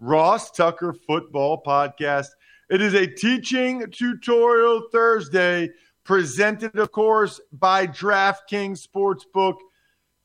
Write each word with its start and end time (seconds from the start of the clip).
Ross 0.00 0.50
Tucker 0.50 0.94
Football 0.94 1.62
Podcast. 1.62 2.28
It 2.70 2.80
is 2.80 2.94
a 2.94 3.06
teaching 3.06 3.84
tutorial 3.90 4.88
Thursday 4.90 5.70
presented, 6.04 6.78
of 6.78 6.90
course, 6.90 7.40
by 7.52 7.86
DraftKings 7.86 8.86
Sportsbook. 8.86 9.56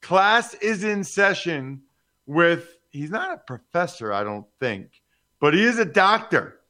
Class 0.01 0.53
is 0.55 0.83
in 0.83 1.03
session 1.03 1.81
with, 2.25 2.77
he's 2.91 3.11
not 3.11 3.33
a 3.33 3.37
professor, 3.37 4.13
I 4.13 4.23
don't 4.23 4.47
think, 4.59 5.01
but 5.41 5.53
he 5.53 5.63
is 5.63 5.77
a 5.77 5.85
doctor. 5.85 6.61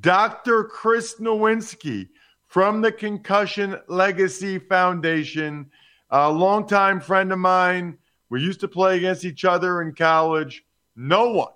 Dr. 0.00 0.64
Chris 0.64 1.20
Nowinski 1.20 2.08
from 2.46 2.80
the 2.80 2.92
Concussion 2.92 3.76
Legacy 3.88 4.58
Foundation, 4.58 5.70
a 6.10 6.30
longtime 6.30 7.00
friend 7.00 7.30
of 7.32 7.38
mine. 7.38 7.98
We 8.30 8.42
used 8.42 8.60
to 8.60 8.68
play 8.68 8.96
against 8.96 9.24
each 9.24 9.44
other 9.44 9.82
in 9.82 9.94
college. 9.94 10.64
No 10.96 11.30
one, 11.30 11.52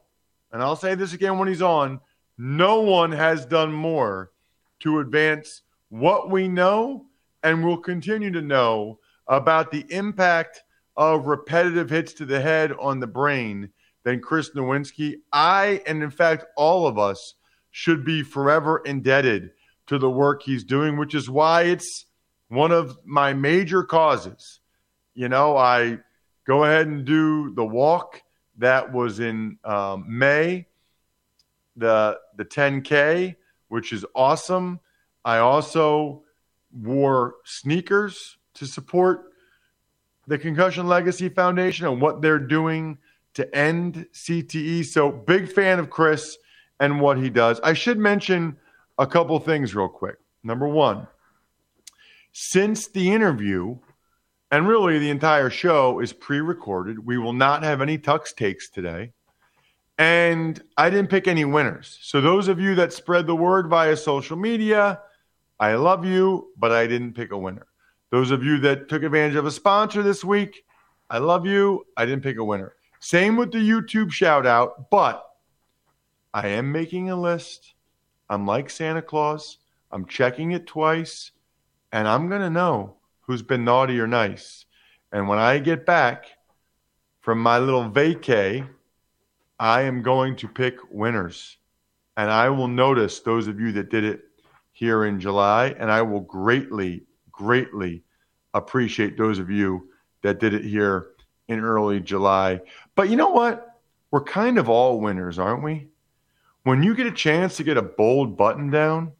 and 0.53 0.62
I'll 0.62 0.77
say 0.77 0.95
this 0.95 1.12
again 1.12 1.39
when 1.39 1.48
he's 1.48 1.62
on, 1.62 2.00
no 2.39 2.81
one 2.81 3.12
has 3.12 3.47
done 3.47 3.72
more 3.72 4.33
to 4.81 5.00
advance 5.00 5.62
what 5.89 6.31
we 6.31 6.48
know 6.48 7.06
and 7.42 7.64
will 7.64 7.78
continue 7.78 8.31
to 8.31 8.42
know 8.42 8.98
about 9.28 9.70
the 9.70 9.84
impact 9.91 10.62
of 10.97 11.27
repetitive 11.27 11.91
hits 11.91 12.12
to 12.14 12.25
the 12.25 12.41
head 12.41 12.73
on 12.78 13.00
the 13.00 13.06
brain 13.06 13.70
than 14.05 14.20
Chris 14.20 14.50
Nowinski. 14.50 15.17
I, 15.33 15.83
and 15.86 16.03
in 16.03 16.11
fact, 16.11 16.45
all 16.56 16.86
of 16.86 16.98
us, 16.98 17.34
should 17.73 18.05
be 18.05 18.23
forever 18.23 18.83
indebted 18.84 19.51
to 19.89 19.98
the 19.98 20.11
work 20.11 20.42
he's 20.42 20.63
doing, 20.63 20.96
which 20.96 21.14
is 21.14 21.29
why 21.29 21.63
it's 21.63 22.05
one 22.48 22.70
of 22.70 22.96
my 23.05 23.33
major 23.33 23.83
causes. 23.83 24.61
You 25.14 25.29
know, 25.29 25.57
I 25.57 25.98
go 26.46 26.64
ahead 26.64 26.86
and 26.86 27.05
do 27.05 27.52
the 27.55 27.64
walk 27.64 28.23
that 28.62 28.92
was 28.92 29.18
in 29.18 29.58
um, 29.64 30.05
May, 30.08 30.67
the 31.77 32.18
the 32.36 32.45
10K, 32.45 33.34
which 33.68 33.92
is 33.92 34.06
awesome. 34.14 34.78
I 35.24 35.39
also 35.39 36.23
wore 36.72 37.34
sneakers 37.45 38.39
to 38.55 38.67
support 38.67 39.33
the 40.28 40.39
Concussion 40.39 40.86
Legacy 40.86 41.28
Foundation 41.28 41.86
and 41.86 42.01
what 42.01 42.22
they're 42.22 42.39
doing 42.39 42.98
to 43.34 43.52
end 43.55 44.06
CTE. 44.12 44.84
So, 44.84 45.11
big 45.11 45.51
fan 45.51 45.80
of 45.80 45.90
Chris 45.90 46.39
and 46.78 47.01
what 47.01 47.18
he 47.18 47.30
does. 47.30 47.58
I 47.64 47.72
should 47.72 47.98
mention 47.98 48.56
a 48.96 49.08
couple 49.08 49.39
things 49.40 49.74
real 49.74 49.89
quick. 49.89 50.18
Number 50.45 50.68
one, 50.68 51.08
since 52.30 52.86
the 52.86 53.11
interview, 53.11 53.78
and 54.52 54.68
really 54.68 54.98
the 54.98 55.08
entire 55.08 55.48
show 55.48 55.98
is 56.01 56.13
pre 56.13 56.40
recorded, 56.40 57.05
we 57.05 57.17
will 57.17 57.33
not 57.33 57.64
have 57.64 57.80
any 57.80 57.98
tux 57.98 58.36
takes 58.36 58.68
today. 58.68 59.13
And 59.98 60.63
I 60.77 60.90
didn't 60.90 61.08
pick 61.08 61.27
any 61.27 61.46
winners. 61.46 61.98
So, 62.02 62.20
those 62.20 62.48
of 62.48 62.61
you 62.61 62.74
that 62.74 62.92
spread 62.92 63.27
the 63.27 63.35
word 63.35 63.68
via 63.68 63.96
social 63.96 64.36
media, 64.36 65.01
I 65.58 65.74
love 65.74 66.05
you, 66.05 66.51
but 66.58 66.70
I 66.70 66.86
didn't 66.86 67.14
pick 67.14 67.33
a 67.33 67.39
winner. 67.39 67.67
Those 68.11 68.30
of 68.30 68.45
you 68.45 68.58
that 68.58 68.90
took 68.90 69.02
advantage 69.02 69.36
of 69.36 69.46
a 69.46 69.51
sponsor 69.51 70.02
this 70.02 70.23
week, 70.23 70.64
I 71.08 71.17
love 71.19 71.46
you. 71.46 71.86
I 71.96 72.05
didn't 72.05 72.23
pick 72.23 72.36
a 72.36 72.45
winner. 72.45 72.74
Same 73.01 73.36
with 73.36 73.52
the 73.52 73.58
YouTube 73.58 74.13
shout 74.13 74.46
out, 74.46 74.90
but 74.90 75.24
I 76.34 76.48
am 76.48 76.70
making 76.70 77.08
a 77.08 77.17
list. 77.17 77.74
I'm 78.29 78.46
like 78.46 78.69
Santa 78.69 79.02
Claus. 79.02 79.58
I'm 79.90 80.05
checking 80.07 80.52
it 80.52 80.67
twice, 80.67 81.33
and 81.90 82.07
I'm 82.07 82.29
going 82.29 82.42
to 82.42 82.51
know 82.51 82.96
who's 83.22 83.42
been 83.42 83.64
naughty 83.64 83.98
or 83.98 84.06
nice. 84.06 84.66
And 85.12 85.28
when 85.28 85.38
I 85.38 85.58
get 85.58 85.86
back 85.86 86.27
from 87.20 87.38
my 87.40 87.58
little 87.58 87.88
vacay, 87.90 88.68
I 89.58 89.83
am 89.83 90.02
going 90.02 90.36
to 90.36 90.48
pick 90.48 90.77
winners. 90.90 91.56
And 92.16 92.30
I 92.30 92.48
will 92.50 92.68
notice 92.68 93.20
those 93.20 93.48
of 93.48 93.60
you 93.60 93.72
that 93.72 93.90
did 93.90 94.05
it 94.05 94.22
here 94.72 95.05
in 95.05 95.20
July, 95.20 95.74
and 95.78 95.90
I 95.90 96.02
will 96.02 96.20
greatly, 96.20 97.05
greatly 97.30 98.02
appreciate 98.55 99.16
those 99.16 99.39
of 99.39 99.50
you 99.50 99.89
that 100.22 100.40
did 100.40 100.54
it 100.54 100.64
here 100.64 101.10
in 101.48 101.60
early 101.60 102.00
July. 102.00 102.60
But 102.94 103.08
you 103.08 103.16
know 103.16 103.30
what? 103.30 103.80
We're 104.10 104.24
kind 104.24 104.58
of 104.58 104.68
all 104.68 105.00
winners, 105.00 105.39
aren't 105.39 105.62
we? 105.62 105.89
When 106.64 106.83
you 106.83 106.94
get 106.94 107.06
a 107.06 107.12
chance 107.12 107.56
to 107.56 107.64
get 107.64 107.77
a 107.77 107.83
bold 107.83 108.36
button 108.36 108.70
down 108.70 109.12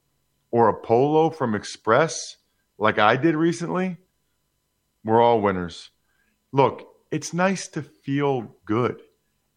or 0.51 0.69
a 0.69 0.75
polo 0.75 1.31
from 1.31 1.55
Express, 1.55 2.37
like 2.79 2.99
I 2.99 3.17
did 3.17 3.35
recently, 3.35 3.97
we're 5.05 5.23
all 5.23 5.41
winners. 5.41 5.91
Look, 6.53 6.89
it's 7.11 7.33
nice 7.33 7.69
to 7.69 7.83
feel 7.83 8.57
good. 8.65 9.03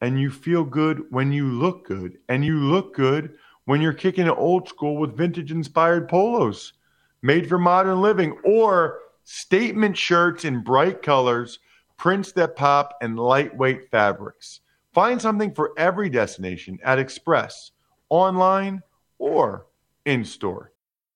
And 0.01 0.19
you 0.19 0.29
feel 0.29 0.63
good 0.63 1.05
when 1.09 1.31
you 1.31 1.47
look 1.47 1.87
good. 1.87 2.17
And 2.29 2.43
you 2.43 2.59
look 2.59 2.95
good 2.95 3.35
when 3.65 3.81
you're 3.81 3.93
kicking 3.93 4.27
it 4.27 4.37
old 4.37 4.67
school 4.67 4.97
with 4.97 5.17
vintage 5.17 5.51
inspired 5.51 6.07
polos 6.07 6.73
made 7.21 7.49
for 7.49 7.57
modern 7.57 8.01
living 8.01 8.37
or 8.43 8.99
statement 9.23 9.97
shirts 9.97 10.45
in 10.45 10.63
bright 10.63 11.01
colors, 11.01 11.59
prints 11.97 12.31
that 12.33 12.55
pop, 12.55 12.95
and 13.01 13.17
lightweight 13.17 13.89
fabrics. 13.89 14.59
Find 14.93 15.19
something 15.19 15.53
for 15.53 15.71
every 15.77 16.09
destination 16.09 16.77
at 16.83 16.99
Express 16.99 17.71
online, 18.09 18.83
or 19.17 19.65
in 20.05 20.23
store. 20.23 20.71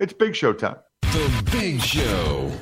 It's 0.00 0.12
Big 0.12 0.36
Show 0.36 0.52
time. 0.52 0.76
The 1.02 1.48
Big 1.50 1.80
Show. 1.80 2.52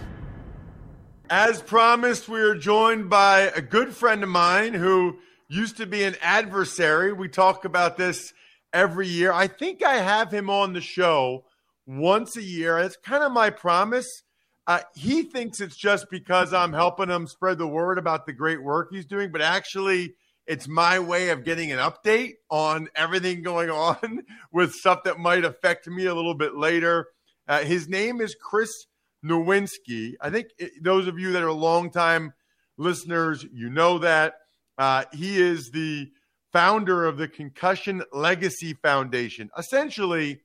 As 1.28 1.60
promised, 1.60 2.30
we 2.30 2.40
are 2.40 2.54
joined 2.54 3.10
by 3.10 3.52
a 3.54 3.60
good 3.60 3.94
friend 3.94 4.22
of 4.22 4.30
mine 4.30 4.72
who 4.72 5.18
used 5.46 5.76
to 5.76 5.84
be 5.84 6.02
an 6.04 6.16
adversary. 6.22 7.12
We 7.12 7.28
talk 7.28 7.66
about 7.66 7.98
this 7.98 8.32
every 8.72 9.06
year. 9.06 9.34
I 9.34 9.48
think 9.48 9.82
I 9.82 9.98
have 9.98 10.32
him 10.32 10.48
on 10.48 10.72
the 10.72 10.80
show 10.80 11.44
once 11.86 12.38
a 12.38 12.42
year. 12.42 12.78
It's 12.78 12.96
kind 12.96 13.22
of 13.22 13.32
my 13.32 13.50
promise. 13.50 14.22
Uh, 14.66 14.80
he 14.94 15.22
thinks 15.22 15.60
it's 15.60 15.76
just 15.76 16.08
because 16.08 16.54
I'm 16.54 16.72
helping 16.72 17.10
him 17.10 17.26
spread 17.26 17.58
the 17.58 17.68
word 17.68 17.98
about 17.98 18.24
the 18.24 18.32
great 18.32 18.62
work 18.62 18.88
he's 18.90 19.04
doing, 19.04 19.30
but 19.30 19.42
actually, 19.42 20.14
it's 20.46 20.68
my 20.68 20.98
way 21.00 21.28
of 21.28 21.44
getting 21.44 21.70
an 21.70 21.80
update 21.80 22.36
on 22.50 22.88
everything 22.94 23.42
going 23.42 23.68
on 23.88 24.22
with 24.52 24.72
stuff 24.72 25.04
that 25.04 25.18
might 25.18 25.44
affect 25.44 25.86
me 25.86 26.06
a 26.06 26.14
little 26.14 26.34
bit 26.34 26.56
later. 26.56 27.08
Uh, 27.48 27.60
his 27.60 27.88
name 27.88 28.20
is 28.20 28.34
Chris 28.34 28.86
Nowinski. 29.24 30.14
I 30.20 30.30
think 30.30 30.48
it, 30.58 30.82
those 30.82 31.06
of 31.06 31.18
you 31.18 31.32
that 31.32 31.42
are 31.42 31.52
longtime 31.52 32.32
listeners, 32.76 33.44
you 33.52 33.70
know 33.70 33.98
that. 33.98 34.34
Uh, 34.78 35.04
he 35.12 35.38
is 35.38 35.70
the 35.70 36.10
founder 36.52 37.04
of 37.06 37.16
the 37.16 37.28
Concussion 37.28 38.02
Legacy 38.12 38.74
Foundation. 38.74 39.50
Essentially, 39.58 40.40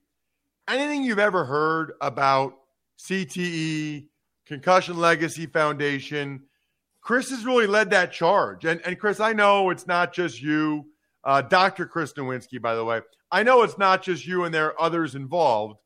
anything 0.68 1.04
you've 1.04 1.20
ever 1.20 1.46
heard 1.46 1.94
about 2.02 2.54
CTE, 3.00 4.08
Concussion 4.46 4.98
Legacy 4.98 5.46
Foundation, 5.46 6.44
Chris 7.02 7.30
has 7.32 7.46
really 7.46 7.68
led 7.68 7.90
that 7.90 8.12
charge. 8.12 8.66
And, 8.66 8.82
and 8.86 9.00
Chris, 9.00 9.20
I 9.20 9.34
know 9.34 9.70
it's 9.70 9.88
not 9.88 10.14
just 10.14 10.42
you, 10.42 10.86
uh, 11.24 11.42
Dr. 11.42 11.86
Chris 11.86 12.14
Nowinski, 12.14 12.62
by 12.62 12.76
the 12.76 12.86
way. 12.86 13.02
I 13.32 13.44
know 13.44 13.64
it's 13.64 13.78
not 13.78 14.04
just 14.04 14.26
you 14.26 14.44
and 14.44 14.54
there 14.54 14.68
are 14.68 14.82
others 14.82 15.16
involved, 15.16 15.78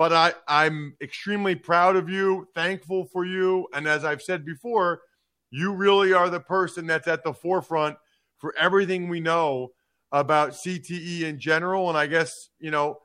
but 0.00 0.14
I, 0.14 0.32
I'm 0.48 0.96
extremely 1.02 1.54
proud 1.54 1.94
of 1.94 2.08
you, 2.08 2.48
thankful 2.54 3.04
for 3.12 3.26
you. 3.26 3.68
And 3.74 3.86
as 3.86 4.02
I've 4.02 4.22
said 4.22 4.46
before, 4.46 5.02
you 5.50 5.74
really 5.74 6.14
are 6.14 6.30
the 6.30 6.40
person 6.40 6.86
that's 6.86 7.06
at 7.06 7.22
the 7.22 7.34
forefront 7.34 7.98
for 8.38 8.54
everything 8.56 9.10
we 9.10 9.20
know 9.20 9.72
about 10.10 10.52
CTE 10.52 11.24
in 11.24 11.38
general. 11.38 11.90
And 11.90 11.98
I 11.98 12.06
guess, 12.06 12.32
you 12.58 12.70
know, 12.70 13.00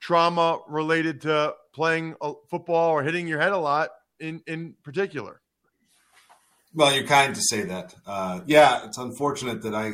trauma 0.00 0.60
related 0.66 1.20
to 1.22 1.52
playing 1.74 2.14
football 2.50 2.92
or 2.92 3.02
hitting 3.02 3.28
your 3.28 3.40
head 3.40 3.52
a 3.52 3.58
lot 3.58 3.90
in, 4.18 4.40
in 4.46 4.74
particular. 4.82 5.42
Well, 6.72 6.94
you're 6.94 7.06
kind 7.06 7.34
to 7.34 7.42
say 7.42 7.64
that. 7.64 7.94
Uh, 8.06 8.40
yeah, 8.46 8.86
it's 8.86 8.96
unfortunate 8.96 9.60
that 9.64 9.74
I 9.74 9.92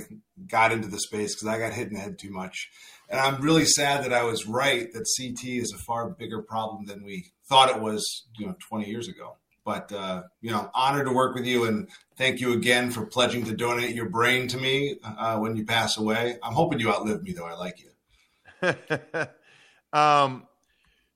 got 0.48 0.70
into 0.70 0.86
the 0.86 1.00
space 1.00 1.34
because 1.34 1.48
I 1.48 1.58
got 1.58 1.72
hit 1.72 1.88
in 1.88 1.94
the 1.94 2.00
head 2.00 2.16
too 2.16 2.30
much. 2.30 2.68
And 3.08 3.20
I'm 3.20 3.42
really 3.42 3.64
sad 3.64 4.04
that 4.04 4.12
I 4.12 4.24
was 4.24 4.46
right 4.46 4.92
that 4.92 5.06
CT 5.16 5.44
is 5.44 5.72
a 5.72 5.78
far 5.78 6.10
bigger 6.10 6.42
problem 6.42 6.86
than 6.86 7.04
we 7.04 7.32
thought 7.46 7.70
it 7.70 7.80
was, 7.80 8.24
you 8.38 8.46
know, 8.46 8.54
20 8.68 8.88
years 8.88 9.08
ago. 9.08 9.36
But 9.64 9.90
uh, 9.92 10.24
you 10.42 10.50
know, 10.50 10.70
honored 10.74 11.06
to 11.06 11.12
work 11.12 11.34
with 11.34 11.46
you, 11.46 11.64
and 11.64 11.88
thank 12.16 12.38
you 12.38 12.52
again 12.52 12.90
for 12.90 13.06
pledging 13.06 13.46
to 13.46 13.56
donate 13.56 13.94
your 13.94 14.10
brain 14.10 14.46
to 14.48 14.58
me 14.58 14.96
uh, 15.02 15.38
when 15.38 15.56
you 15.56 15.64
pass 15.64 15.96
away. 15.96 16.36
I'm 16.42 16.52
hoping 16.52 16.80
you 16.80 16.90
outlive 16.90 17.22
me, 17.22 17.32
though. 17.32 17.46
I 17.46 17.54
like 17.54 17.82
you. 17.82 19.28
um, 19.98 20.46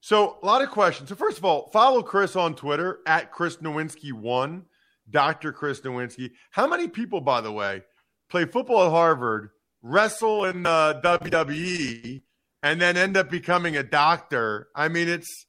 so 0.01 0.39
a 0.43 0.47
lot 0.47 0.63
of 0.63 0.71
questions. 0.71 1.11
So 1.11 1.15
first 1.15 1.37
of 1.37 1.45
all, 1.45 1.69
follow 1.73 2.03
Chris 2.03 2.37
on 2.37 2.55
Twitter 2.55 3.01
at 3.07 3.33
Chris 3.33 3.59
Nowinski 3.59 4.13
one, 4.15 4.65
Doctor 5.11 5.53
Chris 5.53 5.81
Nowinski. 5.81 6.31
How 6.51 6.67
many 6.67 6.89
people, 6.89 7.21
by 7.21 7.43
the 7.43 7.53
way, 7.53 7.83
play 8.31 8.47
football 8.47 8.87
at 8.87 8.91
Harvard, 8.91 9.51
wrestle 9.83 10.45
in 10.45 10.67
uh, 10.67 11.01
WWE, 11.03 12.23
and 12.63 12.81
then 12.81 12.97
end 12.97 13.17
up 13.17 13.31
becoming 13.31 13.77
a 13.77 13.83
doctor? 13.83 14.69
I 14.75 14.89
mean, 14.89 15.09
it's 15.09 15.47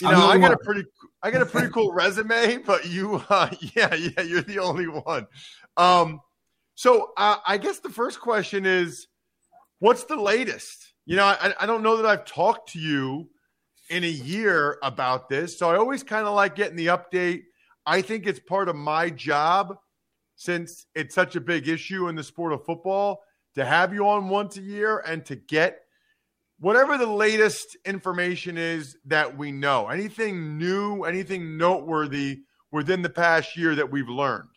you 0.00 0.10
know, 0.10 0.26
I 0.26 0.38
got 0.38 0.52
a 0.52 0.58
pretty 0.58 0.84
I 1.22 1.30
got 1.30 1.42
a 1.42 1.46
pretty 1.46 1.68
cool 1.68 1.92
resume, 1.94 2.58
but 2.58 2.86
you, 2.86 3.22
uh, 3.28 3.50
yeah, 3.76 3.94
yeah, 3.94 4.22
you're 4.22 4.42
the 4.42 4.58
only 4.58 4.88
one. 4.88 5.26
Um, 5.76 6.20
so 6.74 7.12
uh, 7.16 7.36
I 7.46 7.58
guess 7.58 7.78
the 7.78 7.90
first 7.90 8.20
question 8.20 8.66
is, 8.66 9.06
what's 9.78 10.04
the 10.04 10.16
latest? 10.16 10.94
You 11.06 11.16
know, 11.16 11.24
I, 11.24 11.54
I 11.60 11.66
don't 11.66 11.82
know 11.82 11.96
that 11.96 12.06
I've 12.06 12.24
talked 12.24 12.72
to 12.72 12.78
you 12.78 13.28
in 13.90 14.04
a 14.04 14.08
year 14.08 14.78
about 14.82 15.28
this, 15.28 15.58
so 15.58 15.70
I 15.70 15.76
always 15.76 16.02
kind 16.02 16.26
of 16.26 16.34
like 16.34 16.56
getting 16.56 16.76
the 16.76 16.86
update. 16.86 17.42
I 17.84 18.02
think 18.02 18.26
it's 18.26 18.40
part 18.40 18.68
of 18.68 18.76
my 18.76 19.10
job 19.10 19.76
since 20.36 20.86
it's 20.94 21.14
such 21.14 21.36
a 21.36 21.40
big 21.40 21.68
issue 21.68 22.08
in 22.08 22.16
the 22.16 22.24
sport 22.24 22.52
of 22.52 22.64
football 22.64 23.20
to 23.54 23.64
have 23.64 23.92
you 23.92 24.08
on 24.08 24.28
once 24.28 24.56
a 24.56 24.62
year 24.62 24.98
and 24.98 25.24
to 25.26 25.36
get 25.36 25.80
whatever 26.58 26.96
the 26.96 27.06
latest 27.06 27.76
information 27.84 28.56
is 28.56 28.96
that 29.06 29.36
we 29.36 29.50
know, 29.52 29.88
anything 29.88 30.58
new, 30.58 31.02
anything 31.02 31.56
noteworthy 31.56 32.40
within 32.70 33.02
the 33.02 33.10
past 33.10 33.56
year 33.56 33.74
that 33.74 33.90
we've 33.90 34.08
learned? 34.08 34.48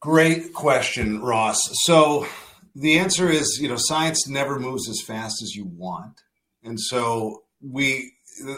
Great 0.00 0.52
question, 0.52 1.20
Ross. 1.20 1.58
So 1.84 2.26
the 2.76 2.98
answer 2.98 3.28
is, 3.28 3.58
you 3.60 3.68
know, 3.68 3.76
science 3.76 4.28
never 4.28 4.60
moves 4.60 4.88
as 4.88 5.02
fast 5.04 5.42
as 5.42 5.56
you 5.56 5.64
want. 5.66 6.22
And 6.62 6.78
so 6.80 7.42
we 7.60 8.12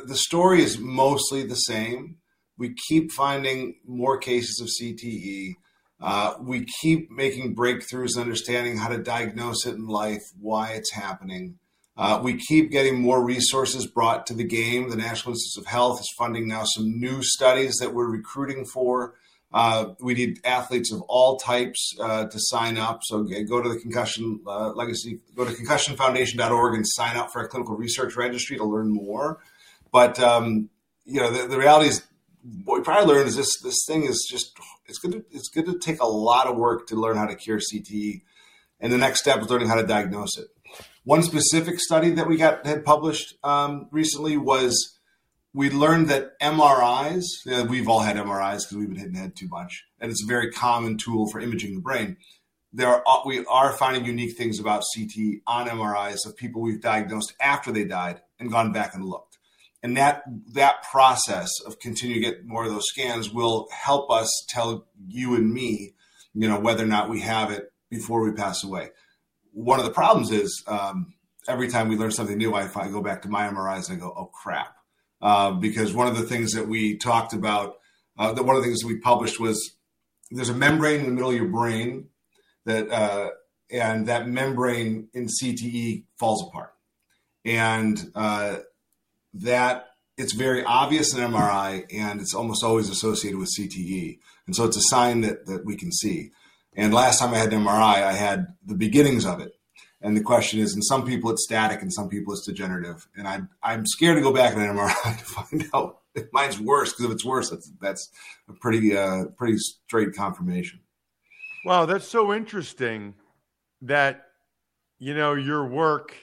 the 0.06 0.16
story 0.16 0.62
is 0.62 0.78
mostly 0.78 1.42
the 1.46 1.54
same. 1.54 2.16
We 2.58 2.74
keep 2.88 3.12
finding 3.12 3.76
more 3.86 4.18
cases 4.18 4.60
of 4.60 4.68
CTE. 4.68 5.54
Uh, 6.00 6.34
we 6.40 6.66
keep 6.80 7.10
making 7.10 7.54
breakthroughs, 7.54 8.18
understanding 8.18 8.78
how 8.78 8.88
to 8.88 8.98
diagnose 8.98 9.66
it 9.66 9.74
in 9.74 9.86
life, 9.86 10.22
why 10.38 10.70
it's 10.70 10.92
happening. 10.92 11.58
Uh, 11.96 12.18
we 12.22 12.34
keep 12.34 12.70
getting 12.70 12.98
more 12.98 13.22
resources 13.22 13.86
brought 13.86 14.26
to 14.26 14.34
the 14.34 14.44
game. 14.44 14.88
The 14.88 14.96
National 14.96 15.32
Institutes 15.32 15.58
of 15.58 15.66
Health 15.66 16.00
is 16.00 16.08
funding 16.16 16.48
now 16.48 16.64
some 16.64 16.98
new 16.98 17.22
studies 17.22 17.76
that 17.76 17.92
we're 17.92 18.08
recruiting 18.08 18.64
for. 18.64 19.14
Uh, 19.52 19.94
we 20.00 20.14
need 20.14 20.38
athletes 20.44 20.92
of 20.92 21.02
all 21.08 21.36
types 21.36 21.94
uh, 22.00 22.26
to 22.26 22.38
sign 22.38 22.78
up. 22.78 23.00
So 23.02 23.24
go 23.48 23.60
to 23.60 23.68
the 23.68 23.78
concussion 23.78 24.40
uh, 24.46 24.70
legacy, 24.70 25.18
go 25.34 25.44
to 25.44 25.52
concussionfoundation.org 25.52 26.74
and 26.74 26.86
sign 26.86 27.16
up 27.16 27.32
for 27.32 27.42
a 27.42 27.48
clinical 27.48 27.76
research 27.76 28.16
registry 28.16 28.56
to 28.56 28.64
learn 28.64 28.92
more. 28.92 29.40
But 29.92 30.20
um, 30.20 30.70
you 31.04 31.20
know, 31.20 31.30
the, 31.30 31.48
the 31.48 31.58
reality 31.58 31.88
is, 31.88 32.02
what 32.64 32.78
we 32.78 32.84
probably 32.84 33.12
learned 33.12 33.28
is 33.28 33.36
this: 33.36 33.60
this 33.60 33.84
thing 33.86 34.04
is 34.04 34.26
just 34.30 34.56
it's 34.90 34.98
going 34.98 35.12
to 35.12 35.24
it's 35.30 35.48
going 35.48 35.66
to 35.66 35.78
take 35.78 36.00
a 36.00 36.06
lot 36.06 36.46
of 36.46 36.56
work 36.56 36.88
to 36.88 36.96
learn 36.96 37.16
how 37.16 37.26
to 37.26 37.34
cure 37.34 37.58
CTE, 37.58 38.22
and 38.80 38.92
the 38.92 38.98
next 38.98 39.20
step 39.20 39.40
is 39.40 39.48
learning 39.48 39.68
how 39.68 39.76
to 39.76 39.86
diagnose 39.86 40.36
it. 40.36 40.48
One 41.04 41.22
specific 41.22 41.80
study 41.80 42.10
that 42.10 42.28
we 42.28 42.36
got 42.36 42.66
had 42.66 42.84
published 42.84 43.34
um, 43.42 43.88
recently 43.90 44.36
was 44.36 44.98
we 45.54 45.70
learned 45.70 46.08
that 46.08 46.38
MRIs. 46.40 47.24
You 47.46 47.52
know, 47.52 47.64
we've 47.64 47.88
all 47.88 48.00
had 48.00 48.16
MRIs 48.16 48.58
because 48.58 48.76
we've 48.76 48.88
been 48.88 48.98
hitting 48.98 49.14
head 49.14 49.36
too 49.36 49.48
much, 49.48 49.84
and 50.00 50.10
it's 50.10 50.22
a 50.22 50.26
very 50.26 50.50
common 50.50 50.98
tool 50.98 51.30
for 51.30 51.40
imaging 51.40 51.76
the 51.76 51.80
brain. 51.80 52.16
There 52.72 52.88
are, 52.88 53.22
we 53.26 53.44
are 53.46 53.72
finding 53.72 54.04
unique 54.04 54.36
things 54.36 54.60
about 54.60 54.84
CT 54.94 55.40
on 55.46 55.68
MRIs 55.68 56.24
of 56.26 56.36
people 56.36 56.62
we've 56.62 56.80
diagnosed 56.80 57.32
after 57.40 57.72
they 57.72 57.84
died 57.84 58.20
and 58.38 58.50
gone 58.50 58.72
back 58.72 58.94
and 58.94 59.04
looked 59.04 59.29
and 59.82 59.96
that 59.96 60.22
that 60.52 60.82
process 60.82 61.50
of 61.66 61.78
continuing 61.78 62.22
to 62.22 62.28
get 62.28 62.46
more 62.46 62.64
of 62.64 62.70
those 62.70 62.88
scans 62.88 63.30
will 63.30 63.68
help 63.72 64.10
us 64.10 64.28
tell 64.48 64.86
you 65.06 65.34
and 65.34 65.52
me, 65.52 65.94
you 66.34 66.48
know, 66.48 66.60
whether 66.60 66.84
or 66.84 66.88
not 66.88 67.08
we 67.08 67.20
have 67.20 67.50
it 67.50 67.72
before 67.90 68.22
we 68.22 68.32
pass 68.32 68.62
away. 68.62 68.90
One 69.52 69.78
of 69.78 69.86
the 69.86 69.92
problems 69.92 70.30
is 70.30 70.62
um, 70.66 71.14
every 71.48 71.68
time 71.68 71.88
we 71.88 71.96
learn 71.96 72.10
something 72.10 72.36
new, 72.36 72.54
I, 72.54 72.68
I 72.74 72.88
go 72.88 73.02
back 73.02 73.22
to 73.22 73.28
my 73.28 73.48
MRIs 73.48 73.88
and 73.88 73.96
I 73.96 74.00
go, 74.00 74.12
"Oh 74.16 74.26
crap!" 74.26 74.76
Uh, 75.22 75.52
because 75.52 75.94
one 75.94 76.06
of 76.06 76.16
the 76.16 76.24
things 76.24 76.52
that 76.52 76.68
we 76.68 76.96
talked 76.96 77.32
about, 77.32 77.76
uh, 78.18 78.32
that 78.32 78.44
one 78.44 78.56
of 78.56 78.62
the 78.62 78.68
things 78.68 78.84
we 78.84 78.98
published 78.98 79.40
was 79.40 79.76
there's 80.30 80.48
a 80.48 80.54
membrane 80.54 81.00
in 81.00 81.06
the 81.06 81.12
middle 81.12 81.30
of 81.30 81.36
your 81.36 81.48
brain 81.48 82.08
that, 82.64 82.88
uh, 82.90 83.30
and 83.70 84.06
that 84.06 84.28
membrane 84.28 85.08
in 85.12 85.26
CTE 85.26 86.04
falls 86.18 86.46
apart, 86.46 86.72
and 87.44 88.10
uh, 88.14 88.58
that 89.34 89.86
it's 90.16 90.32
very 90.32 90.64
obvious 90.64 91.14
in 91.14 91.20
MRI 91.20 91.86
and 91.92 92.20
it's 92.20 92.34
almost 92.34 92.62
always 92.62 92.88
associated 92.88 93.38
with 93.38 93.50
CTE. 93.58 94.18
And 94.46 94.54
so 94.54 94.64
it's 94.64 94.76
a 94.76 94.82
sign 94.82 95.22
that, 95.22 95.46
that 95.46 95.64
we 95.64 95.76
can 95.76 95.90
see. 95.92 96.30
And 96.74 96.92
last 96.92 97.18
time 97.18 97.34
I 97.34 97.38
had 97.38 97.52
an 97.52 97.64
MRI, 97.64 98.02
I 98.02 98.12
had 98.12 98.48
the 98.64 98.74
beginnings 98.74 99.24
of 99.24 99.40
it. 99.40 99.52
And 100.02 100.16
the 100.16 100.22
question 100.22 100.60
is, 100.60 100.74
in 100.74 100.82
some 100.82 101.04
people 101.04 101.30
it's 101.30 101.44
static, 101.44 101.82
and 101.82 101.92
some 101.92 102.08
people 102.08 102.32
it's 102.32 102.46
degenerative. 102.46 103.06
And 103.16 103.28
I, 103.28 103.40
I'm 103.62 103.86
scared 103.86 104.16
to 104.16 104.22
go 104.22 104.32
back 104.32 104.54
in 104.54 104.60
an 104.60 104.74
MRI 104.74 105.18
to 105.18 105.24
find 105.24 105.68
out 105.74 106.00
if 106.14 106.26
mine's 106.32 106.58
worse. 106.58 106.92
Because 106.92 107.06
if 107.06 107.12
it's 107.12 107.24
worse, 107.24 107.50
that's 107.50 107.70
that's 107.80 108.10
a 108.48 108.52
pretty 108.54 108.96
uh, 108.96 109.26
pretty 109.36 109.58
straight 109.58 110.14
confirmation. 110.14 110.80
Wow, 111.64 111.84
that's 111.84 112.08
so 112.08 112.32
interesting. 112.32 113.14
That 113.82 114.26
you 114.98 115.14
know 115.14 115.34
your 115.34 115.66
work 115.66 116.14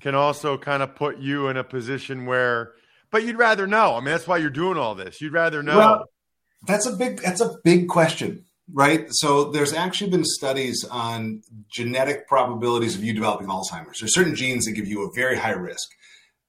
can 0.00 0.14
also 0.14 0.56
kind 0.56 0.82
of 0.82 0.94
put 0.94 1.18
you 1.18 1.48
in 1.48 1.56
a 1.56 1.64
position 1.64 2.26
where, 2.26 2.72
but 3.10 3.24
you'd 3.24 3.38
rather 3.38 3.66
know. 3.66 3.94
I 3.94 4.00
mean, 4.00 4.06
that's 4.06 4.26
why 4.26 4.38
you're 4.38 4.50
doing 4.50 4.78
all 4.78 4.94
this. 4.94 5.20
You'd 5.20 5.32
rather 5.32 5.62
know. 5.62 5.78
Well, 5.78 6.04
that's 6.66 6.86
a 6.86 6.92
big 6.92 7.20
that's 7.20 7.40
a 7.40 7.56
big 7.64 7.88
question, 7.88 8.44
right? 8.72 9.06
So 9.10 9.50
there's 9.50 9.72
actually 9.72 10.10
been 10.10 10.24
studies 10.24 10.84
on 10.90 11.42
genetic 11.68 12.28
probabilities 12.28 12.96
of 12.96 13.04
you 13.04 13.12
developing 13.12 13.48
Alzheimer's. 13.48 14.00
There's 14.00 14.14
certain 14.14 14.34
genes 14.34 14.66
that 14.66 14.72
give 14.72 14.86
you 14.86 15.06
a 15.06 15.12
very 15.14 15.36
high 15.36 15.52
risk, 15.52 15.88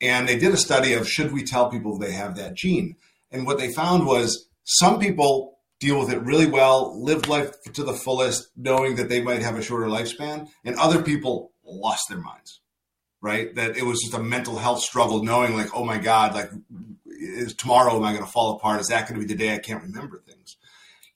and 0.02 0.28
they 0.28 0.38
did 0.38 0.54
a 0.54 0.58
study 0.58 0.94
of 0.94 1.08
should 1.08 1.32
we 1.32 1.44
tell 1.44 1.70
people 1.70 1.98
they 1.98 2.12
have 2.12 2.36
that 2.38 2.56
gene, 2.56 2.96
and 3.32 3.46
what 3.46 3.58
they 3.58 3.72
found 3.72 4.06
was 4.06 4.48
some 4.64 5.00
people 5.00 5.60
deal 5.80 6.00
with 6.00 6.12
it 6.12 6.22
really 6.22 6.46
well, 6.46 7.04
lived 7.04 7.28
life 7.28 7.52
to 7.74 7.84
the 7.84 7.94
fullest, 7.94 8.50
knowing 8.56 8.96
that 8.98 9.10
they 9.10 9.20
might 9.20 9.42
have 9.42 9.58
a 9.58 9.64
shorter 9.64 9.88
lifespan, 9.88 10.48
and 10.64 10.76
other 10.76 11.02
people 11.02 11.52
lost 11.66 12.04
their 12.08 12.20
minds 12.20 12.61
right? 13.22 13.54
That 13.56 13.78
it 13.78 13.84
was 13.84 14.02
just 14.02 14.14
a 14.14 14.22
mental 14.22 14.58
health 14.58 14.82
struggle, 14.82 15.24
knowing 15.24 15.56
like, 15.56 15.76
oh 15.76 15.86
my 15.86 15.98
God, 15.98 16.34
like 16.34 16.52
is 17.22 17.54
tomorrow 17.54 17.96
am 17.96 18.04
I 18.04 18.14
going 18.14 18.26
to 18.26 18.32
fall 18.32 18.56
apart? 18.56 18.82
Is 18.82 18.88
that 18.88 19.08
going 19.08 19.20
to 19.20 19.26
be 19.26 19.32
the 19.32 19.38
day 19.38 19.54
I 19.54 19.60
can't 19.60 19.84
remember 19.84 20.20
things? 20.20 20.58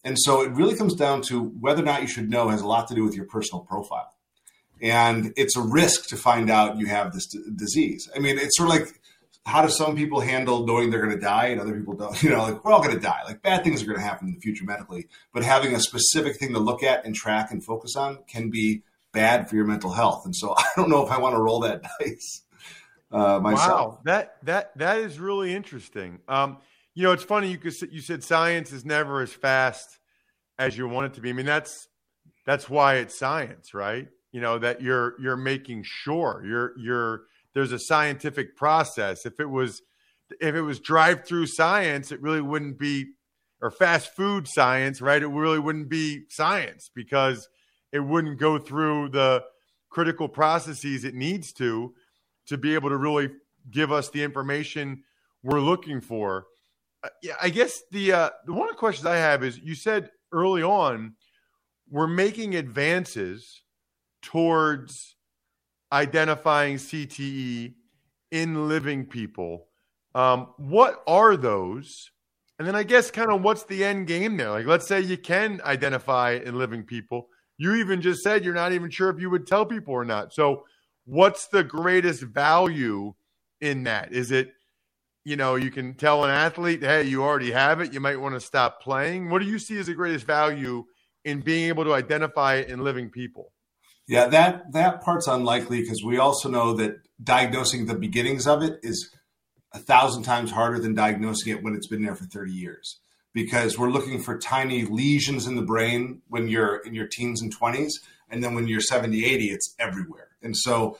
And 0.03 0.17
so 0.19 0.41
it 0.41 0.51
really 0.51 0.75
comes 0.75 0.93
down 0.93 1.23
to 1.23 1.41
whether 1.59 1.81
or 1.81 1.85
not 1.85 2.01
you 2.01 2.07
should 2.07 2.29
know 2.29 2.49
has 2.49 2.61
a 2.61 2.67
lot 2.67 2.87
to 2.89 2.95
do 2.95 3.03
with 3.03 3.15
your 3.15 3.25
personal 3.25 3.63
profile. 3.63 4.13
And 4.81 5.33
it's 5.35 5.55
a 5.55 5.61
risk 5.61 6.09
to 6.09 6.15
find 6.15 6.51
out 6.51 6.77
you 6.77 6.85
have 6.85 7.11
this 7.11 7.25
d- 7.25 7.39
disease. 7.55 8.07
I 8.15 8.19
mean, 8.19 8.37
it's 8.37 8.55
sort 8.55 8.69
of 8.69 8.75
like 8.75 8.99
how 9.45 9.61
do 9.61 9.69
some 9.69 9.95
people 9.95 10.19
handle 10.19 10.65
knowing 10.65 10.89
they're 10.89 11.01
going 11.01 11.15
to 11.15 11.21
die 11.21 11.47
and 11.47 11.61
other 11.61 11.77
people 11.77 11.95
don't? 11.95 12.21
You 12.23 12.31
know, 12.31 12.43
like 12.43 12.63
we're 12.63 12.71
all 12.71 12.83
going 12.83 12.95
to 12.95 13.01
die. 13.01 13.21
Like 13.25 13.41
bad 13.41 13.63
things 13.63 13.81
are 13.81 13.85
going 13.85 13.97
to 13.97 14.03
happen 14.03 14.27
in 14.27 14.33
the 14.35 14.39
future 14.39 14.63
medically, 14.63 15.07
but 15.33 15.43
having 15.43 15.73
a 15.73 15.79
specific 15.79 16.37
thing 16.37 16.53
to 16.53 16.59
look 16.59 16.83
at 16.83 17.05
and 17.05 17.15
track 17.15 17.51
and 17.51 17.63
focus 17.63 17.95
on 17.95 18.19
can 18.27 18.49
be 18.49 18.83
bad 19.15 19.49
for 19.49 19.55
your 19.55 19.65
mental 19.65 19.91
health. 19.91 20.25
And 20.25 20.35
so 20.35 20.53
I 20.57 20.65
don't 20.75 20.89
know 20.89 21.03
if 21.03 21.11
I 21.11 21.17
want 21.17 21.35
to 21.35 21.41
roll 21.41 21.61
that 21.61 21.81
dice 21.99 22.43
uh, 23.11 23.39
myself. 23.39 23.95
Wow, 23.95 23.99
that 24.05 24.35
that 24.43 24.77
that 24.77 24.99
is 24.99 25.19
really 25.19 25.55
interesting. 25.55 26.19
Um, 26.27 26.57
you 26.93 27.03
know, 27.03 27.11
it's 27.11 27.23
funny 27.23 27.49
you 27.49 27.57
could 27.57 27.73
you 27.91 28.01
said 28.01 28.23
science 28.23 28.71
is 28.71 28.85
never 28.85 29.21
as 29.21 29.33
fast 29.33 29.97
as 30.59 30.77
you 30.77 30.87
want 30.87 31.07
it 31.07 31.13
to 31.15 31.21
be. 31.21 31.29
I 31.29 31.33
mean, 31.33 31.45
that's 31.45 31.87
that's 32.45 32.69
why 32.69 32.95
it's 32.95 33.17
science, 33.17 33.73
right? 33.73 34.07
You 34.31 34.41
know 34.41 34.59
that 34.59 34.81
you're 34.81 35.19
you're 35.19 35.37
making 35.37 35.83
sure 35.85 36.43
you're 36.45 36.77
you're 36.77 37.21
there's 37.53 37.71
a 37.71 37.79
scientific 37.79 38.55
process. 38.55 39.25
If 39.25 39.39
it 39.39 39.49
was 39.49 39.81
if 40.41 40.55
it 40.55 40.61
was 40.61 40.79
drive 40.79 41.25
through 41.25 41.47
science, 41.47 42.11
it 42.11 42.21
really 42.21 42.41
wouldn't 42.41 42.77
be 42.77 43.13
or 43.61 43.71
fast 43.71 44.15
food 44.15 44.47
science, 44.47 45.01
right? 45.01 45.21
It 45.21 45.27
really 45.27 45.59
wouldn't 45.59 45.89
be 45.89 46.25
science 46.29 46.89
because 46.93 47.47
it 47.95 48.03
wouldn't 48.03 48.37
go 48.37 48.59
through 48.59 49.07
the 49.07 49.41
critical 49.89 50.27
processes 50.27 51.05
it 51.05 51.15
needs 51.15 51.53
to 51.53 51.93
to 52.45 52.57
be 52.57 52.75
able 52.75 52.89
to 52.89 52.97
really 52.97 53.29
give 53.71 53.89
us 53.89 54.09
the 54.09 54.21
information 54.21 55.01
we're 55.43 55.61
looking 55.61 56.01
for. 56.01 56.47
Uh, 57.01 57.07
yeah, 57.23 57.35
I 57.41 57.49
guess 57.49 57.83
the 57.91 58.11
uh, 58.11 58.29
the 58.45 58.51
one 58.51 58.67
of 58.67 58.75
the 58.75 58.79
questions 58.79 59.05
I 59.05 59.15
have 59.15 59.45
is 59.45 59.57
you 59.57 59.75
said 59.75 60.11
early 60.33 60.61
on 60.61 61.15
we're 61.89 62.07
making 62.07 62.55
advances 62.55 63.61
towards 64.21 65.15
identifying 65.93 66.75
CTE 66.75 67.75
in 68.31 68.67
living 68.67 69.05
people. 69.05 69.67
Um, 70.13 70.47
what 70.57 71.01
are 71.07 71.37
those? 71.37 72.11
And 72.57 72.67
then 72.67 72.75
I 72.75 72.83
guess 72.83 73.11
kind 73.11 73.31
of 73.31 73.41
what's 73.41 73.63
the 73.63 73.85
end 73.85 74.07
game 74.07 74.35
there? 74.35 74.49
Like, 74.49 74.65
let's 74.65 74.87
say 74.87 74.99
you 74.99 75.17
can 75.17 75.61
identify 75.63 76.31
in 76.43 76.57
living 76.57 76.83
people. 76.83 77.29
You 77.57 77.75
even 77.75 78.01
just 78.01 78.23
said 78.23 78.43
you're 78.43 78.53
not 78.53 78.73
even 78.73 78.89
sure 78.89 79.09
if 79.09 79.19
you 79.19 79.29
would 79.29 79.47
tell 79.47 79.65
people 79.65 79.93
or 79.93 80.05
not. 80.05 80.33
So, 80.33 80.65
what's 81.05 81.47
the 81.47 81.63
greatest 81.63 82.21
value 82.21 83.13
in 83.61 83.83
that? 83.83 84.11
Is 84.11 84.31
it, 84.31 84.51
you 85.23 85.35
know, 85.35 85.55
you 85.55 85.71
can 85.71 85.93
tell 85.93 86.23
an 86.23 86.31
athlete, 86.31 86.81
hey, 86.83 87.03
you 87.03 87.23
already 87.23 87.51
have 87.51 87.79
it. 87.79 87.93
You 87.93 87.99
might 87.99 88.19
want 88.19 88.35
to 88.35 88.41
stop 88.41 88.81
playing. 88.81 89.29
What 89.29 89.41
do 89.41 89.47
you 89.47 89.59
see 89.59 89.77
as 89.77 89.87
the 89.87 89.93
greatest 89.93 90.25
value 90.25 90.85
in 91.23 91.41
being 91.41 91.67
able 91.69 91.85
to 91.85 91.93
identify 91.93 92.55
it 92.55 92.69
in 92.69 92.83
living 92.83 93.09
people? 93.09 93.53
Yeah, 94.07 94.27
that 94.27 94.71
that 94.73 95.01
part's 95.01 95.27
unlikely 95.27 95.81
because 95.81 96.03
we 96.03 96.19
also 96.19 96.49
know 96.49 96.73
that 96.73 96.97
diagnosing 97.23 97.85
the 97.85 97.95
beginnings 97.95 98.45
of 98.45 98.61
it 98.61 98.79
is 98.83 99.09
a 99.73 99.79
thousand 99.79 100.23
times 100.23 100.51
harder 100.51 100.79
than 100.79 100.93
diagnosing 100.93 101.53
it 101.53 101.63
when 101.63 101.73
it's 101.73 101.87
been 101.87 102.03
there 102.03 102.15
for 102.15 102.25
30 102.25 102.51
years 102.51 102.99
because 103.35 103.77
we're 103.77 103.91
looking 103.91 104.19
for 104.19 104.39
tiny 104.39 104.85
lesions 104.85 105.45
in 105.45 105.55
the 105.55 105.61
brain 105.61 106.23
when 106.29 106.47
you're 106.47 106.77
in 106.77 106.95
your 106.95 107.05
teens 107.05 107.43
and 107.43 107.55
20s 107.55 107.91
and 108.31 108.43
then 108.43 108.55
when 108.55 108.67
you're 108.67 108.81
70 108.81 109.23
80 109.23 109.51
it's 109.51 109.75
everywhere 109.77 110.29
and 110.41 110.57
so 110.57 110.97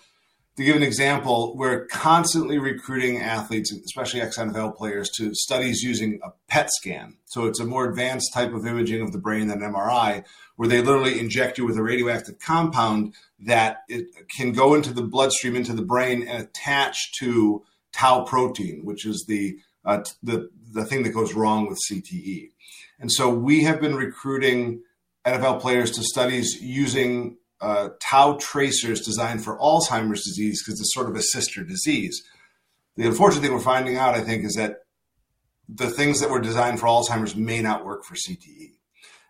to 0.57 0.63
give 0.63 0.77
an 0.77 0.83
example, 0.83 1.53
we're 1.57 1.85
constantly 1.87 2.57
recruiting 2.57 3.21
athletes, 3.21 3.73
especially 3.73 4.21
ex 4.21 4.37
NFL 4.37 4.77
players, 4.77 5.09
to 5.17 5.35
studies 5.35 5.83
using 5.83 6.19
a 6.23 6.29
PET 6.47 6.69
scan. 6.71 7.17
So 7.25 7.45
it's 7.45 7.59
a 7.59 7.65
more 7.65 7.89
advanced 7.89 8.33
type 8.33 8.53
of 8.53 8.65
imaging 8.65 9.01
of 9.01 9.11
the 9.11 9.17
brain 9.17 9.47
than 9.47 9.59
MRI, 9.59 10.23
where 10.55 10.69
they 10.69 10.81
literally 10.81 11.19
inject 11.19 11.57
you 11.57 11.65
with 11.65 11.77
a 11.77 11.83
radioactive 11.83 12.39
compound 12.39 13.15
that 13.39 13.79
it 13.89 14.07
can 14.29 14.53
go 14.53 14.75
into 14.75 14.93
the 14.93 15.01
bloodstream, 15.01 15.57
into 15.57 15.73
the 15.73 15.81
brain, 15.81 16.25
and 16.25 16.43
attach 16.43 17.11
to 17.19 17.63
tau 17.91 18.23
protein, 18.23 18.81
which 18.85 19.05
is 19.05 19.25
the 19.27 19.57
uh, 19.85 20.03
the 20.23 20.49
the 20.71 20.85
thing 20.85 21.03
that 21.03 21.13
goes 21.13 21.33
wrong 21.33 21.67
with 21.67 21.79
CTE. 21.89 22.49
And 22.99 23.11
so 23.11 23.29
we 23.29 23.63
have 23.63 23.79
been 23.79 23.95
recruiting 23.95 24.81
NFL 25.25 25.61
players 25.61 25.91
to 25.91 26.03
studies 26.03 26.61
using 26.61 27.37
uh, 27.61 27.89
tau 28.01 28.37
tracers 28.39 29.01
designed 29.01 29.43
for 29.43 29.57
Alzheimer's 29.59 30.23
disease 30.23 30.63
because 30.63 30.79
it's 30.79 30.93
sort 30.93 31.09
of 31.09 31.15
a 31.15 31.21
sister 31.21 31.63
disease. 31.63 32.23
The 32.95 33.07
unfortunate 33.07 33.41
thing 33.41 33.53
we're 33.53 33.59
finding 33.59 33.97
out, 33.97 34.15
I 34.15 34.21
think, 34.21 34.45
is 34.45 34.53
that 34.53 34.77
the 35.67 35.89
things 35.89 36.19
that 36.19 36.29
were 36.29 36.39
designed 36.39 36.79
for 36.79 36.87
Alzheimer's 36.87 37.35
may 37.35 37.61
not 37.61 37.85
work 37.85 38.05
for 38.05 38.15
CTE. 38.15 38.73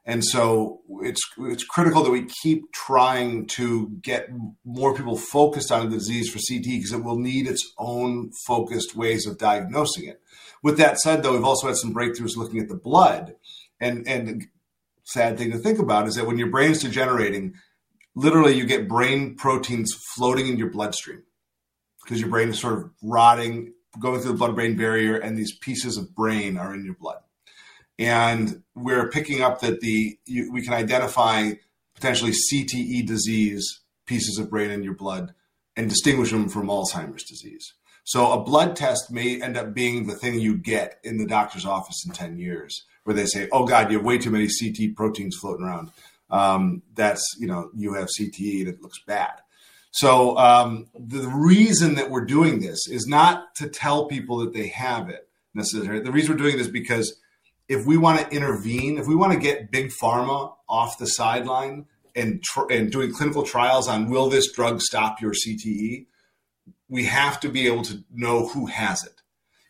And 0.06 0.24
so 0.24 0.82
it's 1.02 1.22
it's 1.40 1.64
critical 1.64 2.04
that 2.04 2.12
we 2.12 2.28
keep 2.44 2.72
trying 2.72 3.48
to 3.48 3.90
get 4.02 4.30
more 4.64 4.96
people 4.96 5.18
focused 5.18 5.72
on 5.72 5.90
the 5.90 5.98
disease 5.98 6.30
for 6.30 6.38
CT 6.38 6.64
because 6.64 6.94
it 6.94 7.04
will 7.04 7.18
need 7.18 7.48
its 7.48 7.74
own 7.80 8.32
focused 8.46 8.96
ways 8.96 9.26
of 9.26 9.40
diagnosing 9.40 10.06
it. 10.06 10.22
With 10.62 10.78
that 10.78 11.00
said, 11.00 11.24
though, 11.24 11.34
we've 11.34 11.44
also 11.44 11.68
had 11.68 11.78
some 11.78 11.94
breakthroughs 11.94 12.38
looking 12.38 12.60
at 12.60 12.68
the 12.68 12.76
blood. 12.76 13.36
And 13.80 14.08
and 14.08 14.46
sad 15.06 15.38
thing 15.38 15.52
to 15.52 15.58
think 15.58 15.80
about 15.80 16.08
is 16.08 16.16
that 16.16 16.28
when 16.28 16.38
your 16.38 16.50
brain 16.50 16.72
is 16.72 16.82
degenerating, 16.82 17.56
literally 18.16 18.54
you 18.54 18.66
get 18.66 18.88
brain 18.88 19.36
proteins 19.36 19.94
floating 20.16 20.48
in 20.48 20.58
your 20.58 20.70
bloodstream 20.70 21.24
because 22.04 22.20
your 22.20 22.30
brain 22.30 22.50
is 22.50 22.60
sort 22.60 22.78
of 22.78 22.92
rotting, 23.02 23.74
going 24.00 24.22
through 24.22 24.34
the 24.34 24.38
blood 24.38 24.56
brain 24.56 24.78
barrier, 24.78 25.18
and 25.18 25.38
these 25.38 25.58
pieces 25.58 25.98
of 25.98 26.14
brain 26.16 26.58
are 26.58 26.74
in 26.74 26.86
your 26.86 26.96
blood. 26.96 27.18
And 27.98 28.64
we're 28.75 29.10
picking 29.10 29.42
up 29.42 29.62
that 29.62 29.80
the 29.80 30.18
you, 30.25 30.52
we 30.52 30.62
can 30.62 30.74
identify 30.74 31.52
potentially 31.94 32.32
CTE 32.32 33.08
disease 33.08 33.82
pieces 34.06 34.38
of 34.38 34.50
brain 34.50 34.70
in 34.70 34.84
your 34.84 34.94
blood 34.94 35.34
and 35.75 35.90
distinguish 35.90 36.32
them 36.32 36.50
from 36.50 36.68
Alzheimer's 36.68 37.24
disease. 37.24 37.74
So 38.04 38.32
a 38.34 38.44
blood 38.44 38.75
test 38.75 39.12
may 39.12 39.42
end 39.42 39.58
up 39.58 39.74
being 39.74 40.06
the 40.06 40.14
thing 40.14 40.40
you 40.40 40.58
get 40.58 41.00
in 41.04 41.18
the 41.18 41.25
doctor's 41.25 41.66
office 41.66 42.06
in 42.06 42.14
10 42.14 42.38
years, 42.38 42.86
where 43.04 43.16
they 43.16 43.25
say, 43.25 43.50
oh 43.52 43.66
God, 43.66 43.90
you 43.90 43.98
have 43.98 44.06
way 44.06 44.20
too 44.20 44.30
many 44.30 44.48
CT 44.48 44.96
proteins 44.96 45.38
floating 45.40 45.66
around 45.66 45.90
um, 46.30 46.82
that's 46.94 47.36
you 47.40 47.48
know 47.48 47.70
you 47.75 47.94
have 47.94 48.08
CTE 48.08 48.68
it 48.68 48.82
looks 48.82 49.00
bad. 49.06 49.42
So 49.92 50.38
um, 50.38 50.88
the 50.94 51.28
reason 51.28 51.96
that 51.96 52.10
we're 52.10 52.25
doing 52.25 52.60
this 52.60 52.88
is 52.88 53.08
not 53.08 53.56
to 53.56 53.70
tell 53.70 54.08
people 54.08 54.40
that 54.40 54.54
they 54.54 54.68
have 54.68 55.10
it 55.10 55.30
necessarily. 55.54 56.02
The 56.02 56.12
reason 56.12 56.32
we're 56.32 56.44
doing 56.44 56.58
this 56.58 56.68
because 56.68 57.16
if 57.67 57.86
we 57.86 57.98
want 57.98 58.19
to 58.19 58.36
intervene, 58.36 58.98
if 58.98 59.07
we 59.07 59.15
want 59.15 59.34
to 59.34 59.39
get 59.39 59.72
big 59.72 59.91
pharma 60.01 60.53
off 60.69 60.98
the 60.98 61.07
sideline 61.07 61.86
and 62.15 62.43
tr- 62.43 62.72
and 62.72 62.91
doing 62.91 63.12
clinical 63.12 63.43
trials 63.43 63.88
on 63.88 64.10
will 64.10 64.29
this 64.29 64.51
drug 64.51 64.81
stop 64.81 65.22
your 65.22 65.34
CTE, 65.34 66.05
we 66.88 67.05
have 67.05 67.39
to 67.39 67.50
be 67.50 67.67
able 67.67 67.81
to 67.84 68.03
know 68.13 68.48
who 68.48 68.67
has 68.67 69.03
it. 69.03 69.22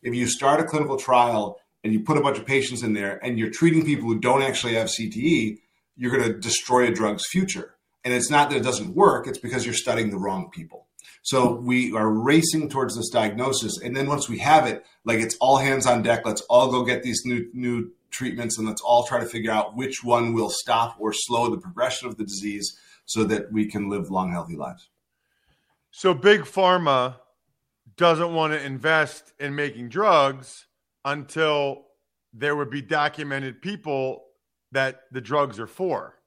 If 0.03 0.13
you 0.13 0.27
start 0.27 0.59
a 0.59 0.65
clinical 0.65 0.97
trial 0.97 1.59
and 1.83 1.93
you 1.93 2.01
put 2.01 2.17
a 2.17 2.21
bunch 2.21 2.37
of 2.37 2.45
patients 2.45 2.83
in 2.83 2.93
there 2.93 3.23
and 3.23 3.39
you're 3.39 3.49
treating 3.49 3.85
people 3.85 4.07
who 4.07 4.19
don't 4.19 4.41
actually 4.41 4.75
have 4.75 4.87
CTE, 4.87 5.59
you're 5.95 6.15
going 6.15 6.31
to 6.31 6.37
destroy 6.37 6.87
a 6.87 6.91
drug's 6.91 7.25
future. 7.27 7.75
And 8.03 8.13
it's 8.13 8.29
not 8.29 8.49
that 8.49 8.57
it 8.57 8.63
doesn't 8.63 8.93
work, 8.93 9.27
it's 9.27 9.39
because 9.39 9.65
you're 9.65 9.73
studying 9.73 10.11
the 10.11 10.17
wrong 10.17 10.51
people. 10.51 10.85
So 11.25 11.55
we 11.55 11.91
are 11.96 12.08
racing 12.08 12.70
towards 12.70 12.96
this 12.96 13.10
diagnosis. 13.10 13.79
And 13.82 13.98
then 13.98 14.05
once 14.05 14.29
we 14.29 14.38
have 14.38 14.67
it, 14.67 14.86
like 15.05 15.17
it's 15.17 15.36
all 15.38 15.58
hands 15.58 15.88
on 15.88 16.03
deck, 16.03 16.24
let's 16.24 16.41
all 16.41 16.70
go 16.70 16.86
get 16.86 17.01
these 17.01 17.24
new, 17.25 17.50
new 17.51 17.91
treatments 18.12 18.60
and 18.60 18.67
let's 18.67 18.82
all 18.82 19.05
try 19.05 19.20
to 19.20 19.25
figure 19.25 19.51
out 19.51 19.75
which 19.75 20.03
one 20.03 20.36
will 20.36 20.51
stop 20.51 20.96
or 21.00 21.13
slow 21.13 21.50
the 21.50 21.58
progression 21.58 22.08
of 22.08 22.17
the 22.17 22.24
disease 22.24 22.77
so 23.05 23.24
that 23.24 23.51
we 23.51 23.65
can 23.65 23.89
live 23.89 24.12
long, 24.12 24.32
healthy 24.32 24.55
lives. 24.55 24.88
So 25.89 26.13
big 26.13 26.41
pharma 26.41 27.15
doesn't 27.98 28.32
want 28.32 28.53
to 28.53 28.63
invest 28.63 29.34
in 29.39 29.55
making 29.55 29.89
drugs 29.89 30.67
until 31.03 31.88
there 32.34 32.55
would 32.55 32.70
be 32.70 32.84
documented 32.84 33.63
people 33.63 34.25
that 34.74 35.05
the 35.12 35.22
drugs 35.22 35.60
are 35.60 35.65
for. 35.65 36.20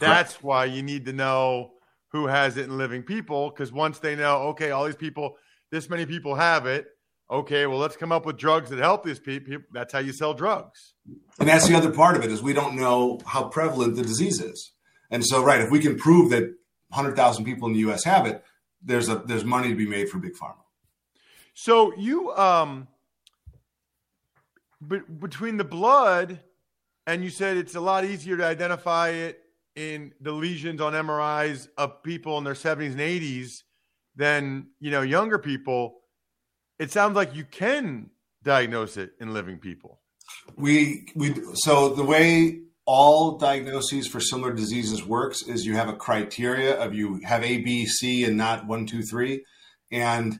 That's 0.00 0.42
why 0.42 0.66
you 0.66 0.82
need 0.82 1.06
to 1.06 1.14
know 1.14 1.70
who 2.14 2.28
has 2.28 2.56
it 2.56 2.66
in 2.66 2.78
living 2.78 3.02
people 3.02 3.50
because 3.50 3.72
once 3.72 3.98
they 3.98 4.14
know, 4.14 4.36
okay, 4.42 4.70
all 4.70 4.84
these 4.84 4.94
people, 4.94 5.36
this 5.72 5.90
many 5.90 6.06
people 6.06 6.36
have 6.36 6.64
it. 6.64 6.86
Okay, 7.28 7.66
well, 7.66 7.78
let's 7.78 7.96
come 7.96 8.12
up 8.12 8.24
with 8.24 8.36
drugs 8.36 8.70
that 8.70 8.78
help 8.78 9.04
these 9.04 9.18
people. 9.18 9.56
That's 9.72 9.92
how 9.92 9.98
you 9.98 10.12
sell 10.12 10.32
drugs. 10.32 10.94
And 11.40 11.48
that's 11.48 11.66
the 11.66 11.74
other 11.74 11.90
part 11.90 12.16
of 12.16 12.22
it 12.22 12.30
is 12.30 12.40
we 12.40 12.52
don't 12.52 12.76
know 12.76 13.18
how 13.26 13.48
prevalent 13.48 13.96
the 13.96 14.02
disease 14.02 14.40
is. 14.40 14.70
And 15.10 15.26
so, 15.26 15.42
right, 15.42 15.60
if 15.60 15.72
we 15.72 15.80
can 15.80 15.98
prove 15.98 16.30
that 16.30 16.44
100,000 16.90 17.44
people 17.44 17.66
in 17.66 17.74
the 17.74 17.80
U.S. 17.80 18.04
have 18.04 18.26
it, 18.26 18.44
there's 18.80 19.08
a 19.08 19.16
there's 19.16 19.44
money 19.44 19.70
to 19.70 19.74
be 19.74 19.86
made 19.86 20.08
for 20.08 20.18
big 20.18 20.34
pharma. 20.34 20.62
So 21.54 21.92
you 21.96 22.30
um, 22.36 22.86
but 24.80 25.18
between 25.18 25.56
the 25.56 25.64
blood 25.64 26.38
and 27.08 27.24
you 27.24 27.30
said 27.30 27.56
it's 27.56 27.74
a 27.74 27.80
lot 27.80 28.04
easier 28.04 28.36
to 28.36 28.44
identify 28.44 29.08
it 29.08 29.43
in 29.76 30.12
the 30.20 30.32
lesions 30.32 30.80
on 30.80 30.92
MRIs 30.92 31.68
of 31.76 32.02
people 32.02 32.38
in 32.38 32.44
their 32.44 32.54
70s 32.54 32.92
and 32.92 33.00
80s 33.00 33.50
than 34.16 34.68
you 34.80 34.90
know 34.90 35.02
younger 35.02 35.38
people. 35.38 36.00
It 36.78 36.90
sounds 36.90 37.16
like 37.16 37.34
you 37.34 37.44
can 37.44 38.10
diagnose 38.42 38.96
it 38.96 39.12
in 39.20 39.32
living 39.32 39.58
people. 39.58 40.00
We 40.56 41.08
we 41.14 41.34
so 41.54 41.90
the 41.90 42.04
way 42.04 42.60
all 42.86 43.38
diagnoses 43.38 44.06
for 44.06 44.20
similar 44.20 44.52
diseases 44.52 45.04
works 45.04 45.42
is 45.42 45.64
you 45.64 45.74
have 45.74 45.88
a 45.88 45.96
criteria 45.96 46.78
of 46.78 46.94
you 46.94 47.20
have 47.24 47.42
A, 47.42 47.58
B, 47.58 47.86
C, 47.86 48.24
and 48.24 48.36
not 48.36 48.66
one, 48.66 48.86
two, 48.86 49.02
three, 49.02 49.44
and 49.90 50.38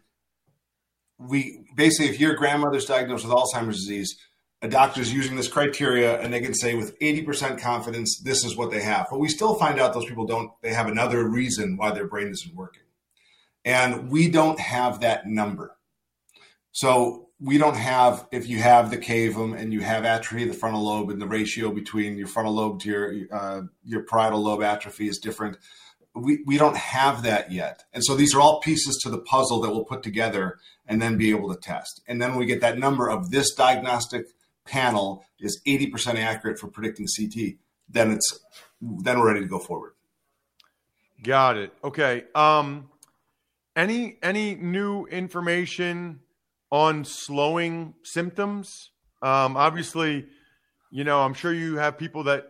we 1.18 1.64
basically 1.74 2.08
if 2.12 2.20
your 2.20 2.34
grandmother's 2.34 2.84
diagnosed 2.84 3.24
with 3.24 3.34
Alzheimer's 3.34 3.78
disease, 3.78 4.16
a 4.64 4.68
doctor's 4.68 5.12
using 5.12 5.36
this 5.36 5.46
criteria 5.46 6.18
and 6.20 6.32
they 6.32 6.40
can 6.40 6.54
say 6.54 6.74
with 6.74 6.98
80% 6.98 7.60
confidence 7.60 8.18
this 8.18 8.46
is 8.46 8.56
what 8.56 8.70
they 8.70 8.80
have. 8.80 9.08
But 9.10 9.20
we 9.20 9.28
still 9.28 9.56
find 9.56 9.78
out 9.78 9.92
those 9.92 10.06
people 10.06 10.26
don't 10.26 10.52
they 10.62 10.72
have 10.72 10.88
another 10.88 11.28
reason 11.28 11.76
why 11.76 11.90
their 11.90 12.06
brain 12.06 12.28
isn't 12.28 12.54
working. 12.56 12.82
And 13.66 14.10
we 14.10 14.30
don't 14.30 14.58
have 14.58 15.00
that 15.00 15.26
number. 15.26 15.76
So 16.72 17.28
we 17.38 17.58
don't 17.58 17.76
have 17.76 18.26
if 18.32 18.48
you 18.48 18.58
have 18.58 18.90
the 18.90 18.96
cavum 18.96 19.54
and 19.54 19.70
you 19.70 19.80
have 19.80 20.06
atrophy 20.06 20.44
of 20.44 20.48
the 20.48 20.54
frontal 20.54 20.82
lobe 20.82 21.10
and 21.10 21.20
the 21.20 21.28
ratio 21.28 21.70
between 21.70 22.16
your 22.16 22.26
frontal 22.26 22.54
lobe 22.54 22.80
to 22.80 22.88
your 22.88 23.12
uh, 23.30 23.62
your 23.84 24.04
parietal 24.04 24.42
lobe 24.42 24.62
atrophy 24.62 25.08
is 25.08 25.18
different. 25.18 25.58
We, 26.14 26.42
we 26.46 26.56
don't 26.56 26.76
have 26.76 27.24
that 27.24 27.52
yet. 27.52 27.84
And 27.92 28.02
so 28.02 28.14
these 28.14 28.34
are 28.34 28.40
all 28.40 28.60
pieces 28.60 28.98
to 29.02 29.10
the 29.10 29.18
puzzle 29.18 29.60
that 29.60 29.70
we'll 29.70 29.84
put 29.84 30.02
together 30.02 30.58
and 30.86 31.02
then 31.02 31.18
be 31.18 31.30
able 31.30 31.52
to 31.52 31.60
test. 31.60 32.00
And 32.06 32.22
then 32.22 32.36
we 32.36 32.46
get 32.46 32.62
that 32.62 32.78
number 32.78 33.10
of 33.10 33.30
this 33.30 33.52
diagnostic 33.52 34.28
panel 34.64 35.24
is 35.40 35.60
80% 35.66 36.16
accurate 36.16 36.58
for 36.58 36.68
predicting 36.68 37.06
CT, 37.06 37.56
then 37.88 38.12
it's 38.12 38.40
then 38.80 39.18
we're 39.18 39.28
ready 39.28 39.40
to 39.40 39.46
go 39.46 39.58
forward. 39.58 39.92
Got 41.22 41.56
it. 41.56 41.72
Okay. 41.82 42.24
Um 42.34 42.88
any 43.76 44.18
any 44.22 44.54
new 44.54 45.06
information 45.06 46.20
on 46.70 47.04
slowing 47.04 47.94
symptoms? 48.02 48.90
Um 49.22 49.56
obviously, 49.56 50.26
you 50.90 51.04
know, 51.04 51.22
I'm 51.22 51.34
sure 51.34 51.52
you 51.52 51.76
have 51.76 51.98
people 51.98 52.24
that 52.24 52.46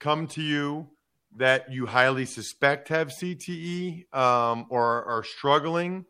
come 0.00 0.26
to 0.28 0.42
you 0.42 0.88
that 1.36 1.72
you 1.72 1.86
highly 1.86 2.26
suspect 2.26 2.88
have 2.88 3.08
CTE 3.08 4.12
um, 4.14 4.66
or 4.68 5.04
are 5.04 5.24
struggling. 5.24 6.04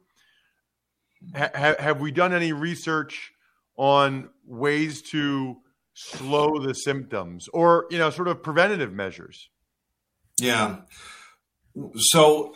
Ha- 1.34 1.76
have 1.78 2.00
we 2.00 2.10
done 2.10 2.32
any 2.32 2.52
research 2.52 3.32
on 3.76 4.30
ways 4.46 5.02
to 5.02 5.56
slow 5.94 6.58
the 6.58 6.74
symptoms 6.74 7.46
or 7.52 7.86
you 7.90 7.98
know 7.98 8.10
sort 8.10 8.28
of 8.28 8.42
preventative 8.42 8.92
measures. 8.92 9.48
Yeah. 10.40 10.78
So 11.96 12.54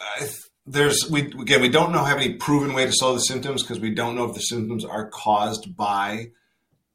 there's 0.66 1.08
we 1.10 1.22
again 1.22 1.62
we 1.62 1.68
don't 1.68 1.92
know 1.92 2.04
have 2.04 2.18
any 2.18 2.34
proven 2.34 2.72
way 2.75 2.84
to 2.84 2.92
slow 2.92 3.14
the 3.14 3.20
symptoms 3.20 3.62
because 3.62 3.80
we 3.80 3.94
don't 3.94 4.16
know 4.16 4.25
if 4.25 4.34
the 4.34 4.40
symptoms 4.40 4.84
are 4.84 5.08
caused 5.08 5.76
by 5.76 6.30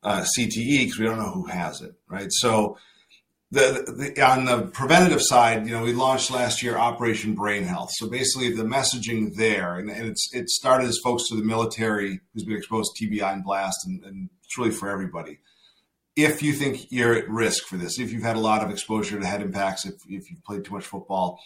uh, 0.04 0.26
cte 0.38 0.80
because 0.80 1.00
we 1.00 1.06
don't 1.06 1.18
know 1.18 1.32
who 1.32 1.46
has 1.46 1.82
it 1.82 1.96
right? 2.08 2.28
So 2.30 2.78
the, 3.54 4.14
the, 4.16 4.22
on 4.22 4.46
the 4.46 4.64
preventative 4.74 5.22
side, 5.22 5.68
you 5.68 5.74
know, 5.74 5.84
we 5.84 5.94
launched 5.94 6.32
last 6.32 6.64
year 6.64 6.76
Operation 6.76 7.36
Brain 7.36 7.64
Health. 7.64 7.92
So 7.94 8.10
basically, 8.10 8.52
the 8.52 8.64
messaging 8.64 9.36
there, 9.36 9.76
and, 9.78 9.92
and 9.92 10.08
it's 10.08 10.34
it 10.34 10.50
started 10.50 10.88
as 10.88 11.00
folks 11.04 11.30
to 11.30 11.36
the 11.36 11.44
military 11.44 12.20
who's 12.34 12.46
been 12.46 12.58
exposed 12.58 12.96
to 12.96 13.06
TBI 13.06 13.32
and 13.32 13.44
blast, 13.44 13.86
and, 13.86 14.04
and 14.06 14.30
it's 14.44 14.58
really 14.58 14.72
for 14.72 14.90
everybody. 14.90 15.38
If 16.16 16.42
you 16.42 16.54
think 16.54 16.92
you're 16.92 17.14
at 17.14 17.30
risk 17.30 17.66
for 17.66 17.78
this, 17.78 18.00
if 18.00 18.12
you've 18.12 18.24
had 18.24 18.38
a 18.38 18.40
lot 18.40 18.64
of 18.64 18.72
exposure 18.72 19.20
to 19.20 19.26
head 19.26 19.42
impacts, 19.42 19.86
if, 19.86 19.96
if 20.10 20.32
you've 20.32 20.44
played 20.44 20.66
too 20.66 20.74
much 20.74 20.86
football, 20.86 21.40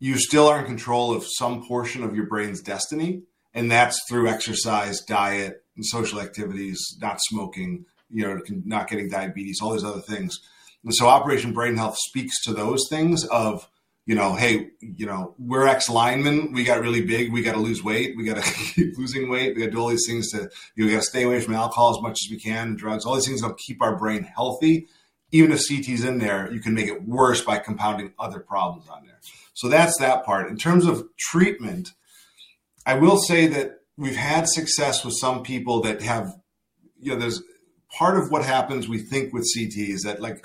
you 0.00 0.18
still 0.18 0.48
are 0.48 0.58
in 0.58 0.66
control 0.66 1.14
of 1.14 1.24
some 1.24 1.64
portion 1.66 2.02
of 2.02 2.16
your 2.16 2.26
brain's 2.26 2.60
destiny, 2.60 3.22
and 3.54 3.70
that's 3.70 4.00
through 4.08 4.28
exercise, 4.28 5.02
diet, 5.02 5.64
and 5.76 5.86
social 5.86 6.20
activities, 6.20 6.98
not 7.00 7.18
smoking, 7.20 7.84
you 8.10 8.26
know, 8.26 8.40
not 8.64 8.88
getting 8.88 9.08
diabetes, 9.08 9.60
all 9.62 9.72
these 9.72 9.84
other 9.84 10.00
things 10.00 10.40
and 10.84 10.94
so 10.94 11.08
Operation 11.08 11.52
Brain 11.52 11.76
Health 11.76 11.96
speaks 11.98 12.42
to 12.44 12.52
those 12.52 12.86
things 12.88 13.24
of, 13.26 13.68
you 14.06 14.14
know, 14.14 14.34
hey, 14.34 14.70
you 14.80 15.06
know, 15.06 15.34
we're 15.38 15.66
ex 15.66 15.90
linemen. 15.90 16.52
We 16.52 16.64
got 16.64 16.80
really 16.80 17.02
big. 17.02 17.32
We 17.32 17.42
got 17.42 17.52
to 17.52 17.60
lose 17.60 17.82
weight. 17.82 18.16
We 18.16 18.24
got 18.24 18.42
to 18.42 18.52
keep 18.74 18.96
losing 18.96 19.28
weight. 19.28 19.54
We 19.54 19.62
got 19.62 19.66
to 19.66 19.72
do 19.72 19.80
all 19.80 19.88
these 19.88 20.06
things 20.06 20.30
to, 20.30 20.50
you 20.76 20.84
know, 20.84 20.86
we 20.86 20.92
got 20.92 21.02
to 21.02 21.06
stay 21.06 21.24
away 21.24 21.40
from 21.40 21.54
alcohol 21.54 21.96
as 21.96 22.02
much 22.02 22.18
as 22.24 22.30
we 22.30 22.38
can, 22.38 22.74
drugs, 22.74 23.04
all 23.04 23.14
these 23.14 23.26
things 23.26 23.40
that'll 23.40 23.56
keep 23.56 23.82
our 23.82 23.96
brain 23.96 24.22
healthy. 24.22 24.88
Even 25.30 25.52
if 25.52 25.60
CT's 25.68 26.04
in 26.04 26.18
there, 26.18 26.50
you 26.50 26.60
can 26.60 26.72
make 26.72 26.86
it 26.86 27.06
worse 27.06 27.42
by 27.42 27.58
compounding 27.58 28.12
other 28.18 28.40
problems 28.40 28.88
on 28.88 29.04
there. 29.04 29.18
So 29.52 29.68
that's 29.68 29.98
that 29.98 30.24
part. 30.24 30.48
In 30.48 30.56
terms 30.56 30.86
of 30.86 31.06
treatment, 31.18 31.90
I 32.86 32.94
will 32.94 33.18
say 33.18 33.46
that 33.48 33.80
we've 33.98 34.16
had 34.16 34.48
success 34.48 35.04
with 35.04 35.14
some 35.18 35.42
people 35.42 35.82
that 35.82 36.00
have, 36.00 36.32
you 36.98 37.12
know, 37.12 37.18
there's 37.18 37.42
part 37.90 38.16
of 38.16 38.30
what 38.30 38.44
happens, 38.44 38.88
we 38.88 38.98
think 38.98 39.34
with 39.34 39.46
CT 39.54 39.76
is 39.76 40.02
that 40.02 40.22
like 40.22 40.42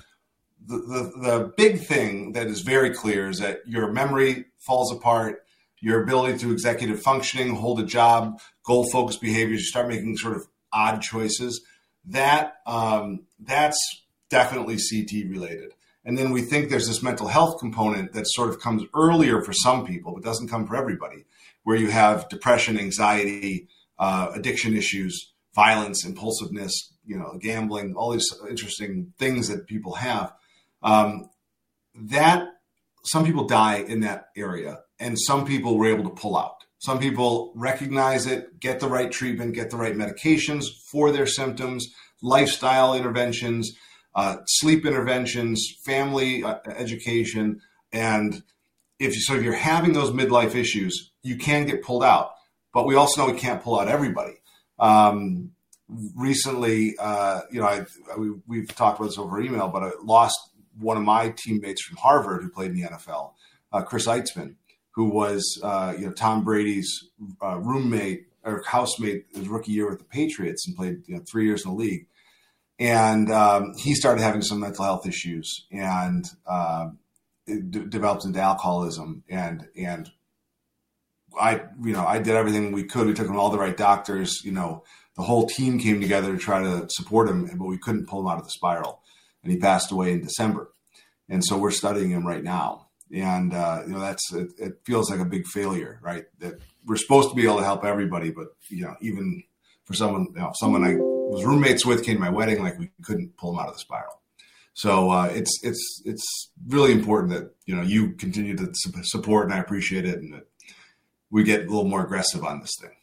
the, 0.66 1.12
the, 1.22 1.54
big 1.58 1.82
thing 1.82 2.34
that 2.34 2.48
is 2.48 2.62
very 2.62 2.92
clear 2.92 3.30
is 3.30 3.40
that 3.40 3.60
your 3.66 3.92
memory 3.92 4.46
falls 4.60 4.92
apart, 4.92 5.44
your 5.80 6.04
ability 6.04 6.38
to 6.40 6.52
executive 6.52 7.02
functioning, 7.02 7.56
hold 7.56 7.80
a 7.80 7.86
job, 7.86 8.40
goal 8.64 8.90
focused 8.90 9.22
behaviors, 9.22 9.62
you 9.62 9.68
start 9.68 9.88
making 9.88 10.18
sort 10.18 10.36
of 10.36 10.48
odd 10.72 11.02
choices. 11.02 11.62
That 12.06 12.56
um, 12.66 13.24
that's 13.40 13.78
definitely 14.30 14.78
CT 14.78 15.30
related. 15.30 15.74
And 16.06 16.18
then 16.18 16.32
we 16.32 16.42
think 16.42 16.70
there's 16.70 16.88
this 16.88 17.04
mental 17.04 17.28
health 17.28 17.60
component 17.60 18.14
that 18.14 18.28
sort 18.28 18.50
of 18.50 18.60
comes 18.60 18.84
earlier 18.94 19.42
for 19.42 19.54
some 19.54 19.86
people, 19.86 20.14
but 20.14 20.24
doesn't 20.24 20.50
come 20.50 20.68
for 20.68 20.76
everybody, 20.76 21.26
where 21.64 21.78
you 21.78 21.92
have 21.92 22.28
depression, 22.30 22.78
anxiety, 22.78 23.70
uh, 24.00 24.32
addiction 24.34 24.76
issues, 24.76 25.32
violence, 25.56 26.06
impulsiveness, 26.06 26.94
you 27.06 27.18
know, 27.18 27.38
gambling, 27.40 27.96
all 27.96 28.12
these 28.12 28.28
interesting 28.50 29.14
things 29.18 29.48
that 29.48 29.68
people 29.68 29.94
have. 29.96 30.34
Um, 30.84 31.30
that 31.96 32.48
some 33.06 33.26
people 33.26 33.46
die 33.46 33.78
in 33.78 34.02
that 34.02 34.28
area, 34.36 34.80
and 35.00 35.20
some 35.20 35.46
people 35.46 35.78
were 35.78 35.88
able 35.88 36.04
to 36.04 36.10
pull 36.16 36.38
out. 36.38 36.56
Some 36.80 37.00
people 37.00 37.54
recognize 37.56 38.26
it, 38.26 38.60
get 38.60 38.80
the 38.80 38.90
right 38.90 39.12
treatment, 39.12 39.56
get 39.56 39.70
the 39.70 39.78
right 39.78 39.96
medications 39.96 40.66
for 40.92 41.12
their 41.12 41.26
symptoms, 41.26 41.88
lifestyle 42.22 42.94
interventions, 42.94 43.72
uh, 44.16 44.38
sleep 44.46 44.86
interventions, 44.86 45.66
family 45.86 46.44
uh, 46.44 46.58
education, 46.76 47.62
and 47.94 48.44
if 49.00 49.16
you, 49.16 49.22
so, 49.22 49.36
if 49.36 49.44
you're 49.44 49.54
having 49.54 49.94
those 49.94 50.12
midlife 50.12 50.56
issues, 50.56 51.12
you 51.22 51.38
can 51.38 51.66
get 51.66 51.84
pulled 51.84 52.04
out. 52.04 52.34
But 52.74 52.86
we 52.86 52.96
also 52.96 53.22
know 53.22 53.32
we 53.32 53.40
can't 53.40 53.62
pull 53.62 53.80
out 53.80 53.88
everybody. 53.88 54.34
Um, 54.80 55.52
recently, 56.16 56.96
uh, 57.00 57.42
you 57.52 57.62
know, 57.62 57.68
I, 57.68 57.86
we, 58.48 58.60
have 58.60 58.76
talked 58.76 59.00
about 59.00 59.10
this 59.10 59.18
over 59.18 59.40
email, 59.40 59.68
but 59.68 59.84
I 59.84 59.92
lost 60.04 60.38
one 60.80 60.98
of 60.98 61.04
my 61.04 61.34
teammates 61.36 61.84
from 61.84 61.98
Harvard 61.98 62.44
who 62.44 62.50
played 62.50 62.72
in 62.72 62.78
the 62.78 62.88
NFL, 62.88 63.34
uh, 63.72 63.82
Chris 63.82 64.08
Eitzmann, 64.08 64.56
who 64.92 65.06
was 65.10 65.60
uh, 65.64 65.94
you 65.98 66.08
know 66.08 66.14
Tom 66.14 66.44
Brady's 66.44 67.10
uh, 67.42 67.58
roommate 67.60 68.28
or 68.44 68.64
housemate 68.68 69.26
his 69.34 69.48
rookie 69.48 69.72
year 69.72 69.90
with 69.90 70.00
the 70.00 70.06
Patriots 70.06 70.68
and 70.68 70.76
played 70.76 71.04
you 71.08 71.16
know, 71.16 71.24
three 71.30 71.46
years 71.46 71.66
in 71.66 71.72
the 71.72 71.78
league. 71.78 72.08
And 72.80 73.32
um, 73.32 73.74
he 73.78 73.96
started 73.96 74.22
having 74.22 74.42
some 74.42 74.60
mental 74.60 74.84
health 74.84 75.08
issues 75.08 75.66
and 75.72 76.26
um, 76.48 76.98
d- 77.46 77.86
developed 77.88 78.26
into 78.26 78.42
alcoholism. 78.42 79.24
And 79.30 79.68
and 79.76 80.12
I 81.40 81.64
you 81.82 81.94
know 81.94 82.06
I 82.06 82.20
did 82.20 82.36
everything 82.36 82.72
we 82.72 82.84
could. 82.84 83.08
We 83.08 83.14
took 83.14 83.28
him 83.28 83.38
all 83.38 83.50
the 83.50 83.60
right 83.60 83.78
doctors. 83.78 84.42
You 84.44 84.52
know 84.52 84.84
the 85.16 85.24
whole 85.24 85.48
team 85.48 85.80
came 85.80 86.02
together 86.02 86.32
to 86.34 86.38
try 86.40 86.62
to 86.62 86.88
support 86.90 87.30
him, 87.30 87.50
but 87.58 87.66
we 87.66 87.78
couldn't 87.78 88.08
pull 88.08 88.22
him 88.22 88.28
out 88.28 88.40
of 88.40 88.46
the 88.46 88.52
spiral 88.52 89.03
and 89.44 89.52
he 89.52 89.58
passed 89.58 89.92
away 89.92 90.14
in 90.14 90.22
December. 90.22 90.72
And 91.30 91.44
so 91.44 91.58
we're 91.58 91.72
studying 91.72 92.12
him 92.12 92.26
right 92.26 92.44
now. 92.44 92.88
And 93.14 93.54
uh, 93.54 93.84
you 93.86 93.94
know 93.94 94.00
that's 94.00 94.34
it, 94.34 94.50
it, 94.58 94.80
feels 94.86 95.12
like 95.12 95.20
a 95.20 95.26
big 95.26 95.46
failure, 95.46 96.00
right? 96.02 96.26
That 96.40 96.56
we're 96.86 96.96
supposed 96.96 97.30
to 97.30 97.36
be 97.36 97.44
able 97.44 97.58
to 97.58 97.64
help 97.64 97.86
everybody, 97.86 98.32
but 98.32 98.48
you 98.70 98.86
know 98.86 98.96
even 99.02 99.44
for 99.86 99.94
someone, 99.94 100.28
you 100.34 100.40
know, 100.40 100.52
someone 100.56 100.84
I 100.84 100.96
was 100.96 101.44
roommates 101.44 101.86
with 101.86 102.04
came 102.04 102.16
to 102.16 102.22
my 102.22 102.30
wedding, 102.30 102.64
like 102.64 102.80
we 102.80 102.90
couldn't 103.04 103.38
pull 103.38 103.54
him 103.54 103.60
out 103.60 103.68
of 103.68 103.74
the 103.74 103.80
spiral. 103.80 104.20
So 104.74 105.12
uh, 105.12 105.26
it's 105.26 105.60
it's 105.64 106.02
it's 106.06 106.52
really 106.68 106.92
important 106.92 107.34
that 107.34 107.54
you 107.66 107.76
know 107.76 107.84
you 107.84 108.14
continue 108.14 108.56
to 108.58 108.72
support, 109.04 109.46
and 109.46 109.54
I 109.54 109.60
appreciate 109.60 110.06
it, 110.06 110.18
and 110.20 110.34
that 110.34 110.48
we 111.30 111.44
get 111.44 111.62
a 111.62 111.70
little 111.70 111.86
more 111.86 112.04
aggressive 112.04 112.44
on 112.44 112.62
this 112.62 112.74
thing. 112.82 112.96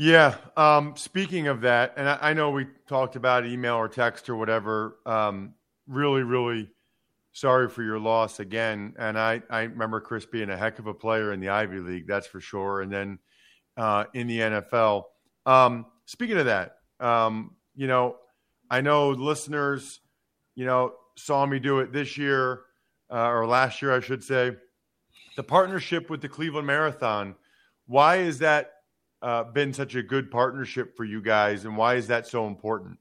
Yeah. 0.00 0.36
Um, 0.56 0.94
speaking 0.94 1.48
of 1.48 1.62
that, 1.62 1.94
and 1.96 2.08
I, 2.08 2.18
I, 2.20 2.32
know 2.32 2.50
we 2.50 2.68
talked 2.86 3.16
about 3.16 3.44
email 3.44 3.74
or 3.74 3.88
text 3.88 4.28
or 4.28 4.36
whatever. 4.36 4.96
Um, 5.04 5.54
really, 5.88 6.22
really 6.22 6.70
sorry 7.32 7.68
for 7.68 7.82
your 7.82 7.98
loss 7.98 8.38
again. 8.38 8.94
And 8.96 9.18
I, 9.18 9.42
I 9.50 9.62
remember 9.62 10.00
Chris 10.00 10.24
being 10.24 10.50
a 10.50 10.56
heck 10.56 10.78
of 10.78 10.86
a 10.86 10.94
player 10.94 11.32
in 11.32 11.40
the 11.40 11.48
Ivy 11.48 11.80
League, 11.80 12.06
that's 12.06 12.28
for 12.28 12.40
sure. 12.40 12.80
And 12.80 12.92
then 12.92 13.18
uh, 13.76 14.04
in 14.14 14.28
the 14.28 14.38
NFL. 14.38 15.02
Um, 15.46 15.86
speaking 16.06 16.38
of 16.38 16.46
that, 16.46 16.76
um, 17.00 17.56
you 17.74 17.88
know, 17.88 18.18
I 18.70 18.82
know 18.82 19.10
listeners, 19.10 19.98
you 20.54 20.64
know, 20.64 20.92
saw 21.16 21.44
me 21.44 21.58
do 21.58 21.80
it 21.80 21.92
this 21.92 22.16
year 22.16 22.60
uh, 23.10 23.30
or 23.30 23.48
last 23.48 23.82
year, 23.82 23.96
I 23.96 23.98
should 23.98 24.22
say. 24.22 24.52
The 25.34 25.42
partnership 25.42 26.08
with 26.08 26.20
the 26.20 26.28
Cleveland 26.28 26.68
Marathon 26.68 27.34
Why 27.86 28.18
is 28.18 28.38
that 28.38 28.74
uh, 29.22 29.44
been 29.44 29.72
such 29.72 29.94
a 29.94 30.02
good 30.02 30.30
partnership 30.30 30.96
for 30.96 31.04
you 31.04 31.20
guys, 31.20 31.64
and 31.64 31.76
why 31.76 31.94
is 31.94 32.06
that 32.08 32.26
so 32.26 32.46
important? 32.46 32.98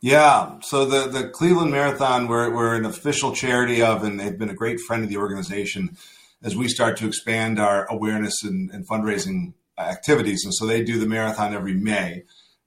Yeah, 0.00 0.60
so 0.60 0.84
the 0.84 1.08
the 1.08 1.28
Cleveland 1.28 1.72
Marathon, 1.72 2.28
we're 2.28 2.54
we're 2.54 2.76
an 2.76 2.84
official 2.84 3.34
charity 3.34 3.82
of, 3.82 4.04
and 4.04 4.18
they've 4.18 4.38
been 4.38 4.50
a 4.50 4.54
great 4.54 4.78
friend 4.80 5.02
of 5.02 5.08
the 5.08 5.16
organization 5.16 5.96
as 6.42 6.56
we 6.56 6.68
start 6.68 6.96
to 6.98 7.06
expand 7.06 7.58
our 7.58 7.86
awareness 7.90 8.44
and, 8.44 8.70
and 8.70 8.88
fundraising 8.88 9.54
activities. 9.76 10.44
And 10.44 10.54
so 10.54 10.66
they 10.66 10.84
do 10.84 11.00
the 11.00 11.06
marathon 11.06 11.52
every 11.52 11.74
May, 11.74 12.22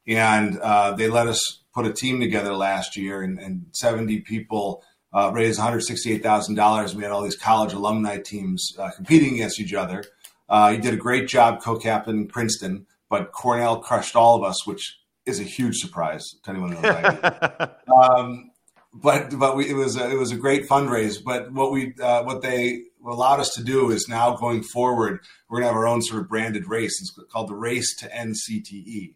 and 0.06 0.60
uh, 0.60 0.92
they 0.92 1.08
let 1.08 1.28
us 1.28 1.62
put 1.74 1.86
a 1.86 1.94
team 1.94 2.20
together 2.20 2.54
last 2.54 2.98
year, 2.98 3.22
and, 3.22 3.40
and 3.40 3.68
70 3.72 4.22
people 4.22 4.84
uh, 5.14 5.32
raised 5.34 5.60
$168,000. 5.60 6.94
We 6.94 7.04
had 7.04 7.12
all 7.12 7.22
these 7.22 7.38
college 7.38 7.74
alumni 7.74 8.18
teams 8.18 8.74
uh, 8.78 8.92
competing 8.96 9.36
against 9.36 9.60
each 9.60 9.74
other. 9.74 10.04
Uh, 10.52 10.74
you 10.76 10.82
did 10.82 10.94
a 10.94 10.98
great 10.98 11.30
job 11.30 11.62
co-captaining 11.62 12.28
Princeton, 12.28 12.86
but 13.10 13.32
Cornell 13.32 13.80
crushed 13.80 14.18
all 14.18 14.36
of 14.36 14.44
us, 14.44 14.68
which 14.68 15.00
is 15.26 15.40
a 15.40 15.44
huge 15.44 15.78
surprise 15.78 16.36
to 16.44 16.50
anyone 16.52 16.74
who 16.74 16.82
knows. 16.82 17.70
um, 18.04 18.52
but 18.94 19.40
but 19.40 19.56
we, 19.56 19.70
it 19.70 19.76
was 19.76 19.96
a, 19.96 20.12
it 20.12 20.18
was 20.18 20.34
a 20.34 20.36
great 20.36 20.68
fundraise. 20.68 21.24
But 21.24 21.54
what 21.54 21.72
we 21.72 21.94
uh, 22.02 22.24
what 22.24 22.42
they 22.42 22.82
allowed 23.08 23.40
us 23.40 23.54
to 23.54 23.64
do 23.64 23.92
is 23.92 24.10
now 24.10 24.36
going 24.36 24.62
forward, 24.62 25.22
we're 25.50 25.60
going 25.60 25.70
to 25.70 25.74
have 25.74 25.78
our 25.78 25.88
own 25.88 26.02
sort 26.02 26.22
of 26.22 26.28
branded 26.28 26.68
race. 26.68 27.00
It's 27.00 27.18
called 27.32 27.48
the 27.48 27.56
Race 27.56 27.96
to 28.00 28.14
End 28.14 28.36
CTE, 28.36 29.14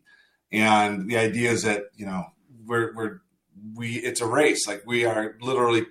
and 0.53 1.09
the 1.09 1.17
idea 1.17 1.51
is 1.51 1.63
that 1.63 1.87
you 1.97 2.05
know 2.05 2.27
we're 2.65 2.95
we're 2.95 3.19
we 3.73 3.95
it's 3.95 4.21
a 4.21 4.27
race. 4.27 4.65
Like 4.65 4.83
we 4.85 5.03
are 5.03 5.35
literally 5.41 5.85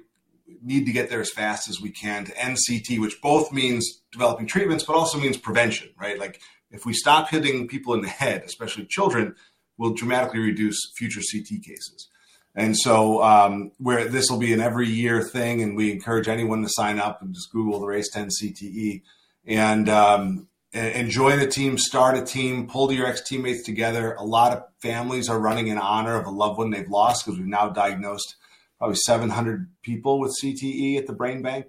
need 0.63 0.87
to 0.87 0.93
get 0.93 1.11
there 1.11 1.21
as 1.21 1.31
fast 1.31 1.69
as 1.69 1.81
we 1.81 1.91
can 1.91 2.25
to 2.25 2.33
NCT, 2.33 3.01
which 3.01 3.21
both 3.23 3.53
means 3.53 4.03
developing 4.13 4.47
treatments, 4.47 4.85
but 4.85 4.97
also 4.97 5.19
means 5.19 5.37
prevention, 5.37 5.91
right? 5.99 6.19
Like 6.19 6.41
if 6.71 6.85
we 6.85 6.93
stop 6.93 7.31
hitting 7.31 7.69
people 7.69 7.95
in 7.95 8.03
the 8.03 8.09
head, 8.09 8.43
especially 8.45 8.87
children, 8.87 9.35
we'll 9.79 9.95
dramatically 9.95 10.41
reduce 10.41 10.79
future 10.97 11.21
CT 11.21 11.63
cases. 11.63 12.09
And 12.55 12.77
so, 12.77 13.23
um, 13.23 13.73
where 13.79 14.09
this 14.09 14.31
will 14.31 14.39
be 14.39 14.53
an 14.53 14.61
every 14.61 14.89
year 14.89 15.23
thing, 15.23 15.61
and 15.61 15.77
we 15.77 15.91
encourage 15.91 16.29
anyone 16.29 16.63
to 16.63 16.69
sign 16.69 17.01
up 17.01 17.21
and 17.21 17.35
just 17.35 17.51
Google 17.51 17.81
the 17.81 17.87
Race 17.87 18.11
10 18.11 18.29
CTE 18.29 19.03
and, 19.45 19.89
um, 19.89 20.49
and 20.73 21.09
join 21.09 21.39
a 21.39 21.47
team, 21.47 21.79
start 21.79 22.17
a 22.17 22.23
team, 22.25 22.67
pull 22.69 22.93
your 22.93 23.07
ex 23.07 23.23
teammates 23.23 23.65
together. 23.65 24.15
A 24.15 24.25
lot 24.25 24.53
of 24.53 24.65
families 24.83 25.29
are 25.29 25.39
running 25.39 25.69
in 25.69 25.79
honor 25.79 26.17
of 26.17 26.27
a 26.27 26.31
loved 26.31 26.59
one 26.59 26.71
they've 26.71 26.89
lost 26.89 27.25
because 27.25 27.39
we've 27.39 27.47
now 27.47 27.69
diagnosed 27.69 28.37
probably 28.85 28.97
700 28.97 29.71
people 29.81 30.21
with 30.21 30.37
CTE 30.43 30.99
at 30.99 31.07
the 31.07 31.15
Brain 31.15 31.41
Bank 31.41 31.69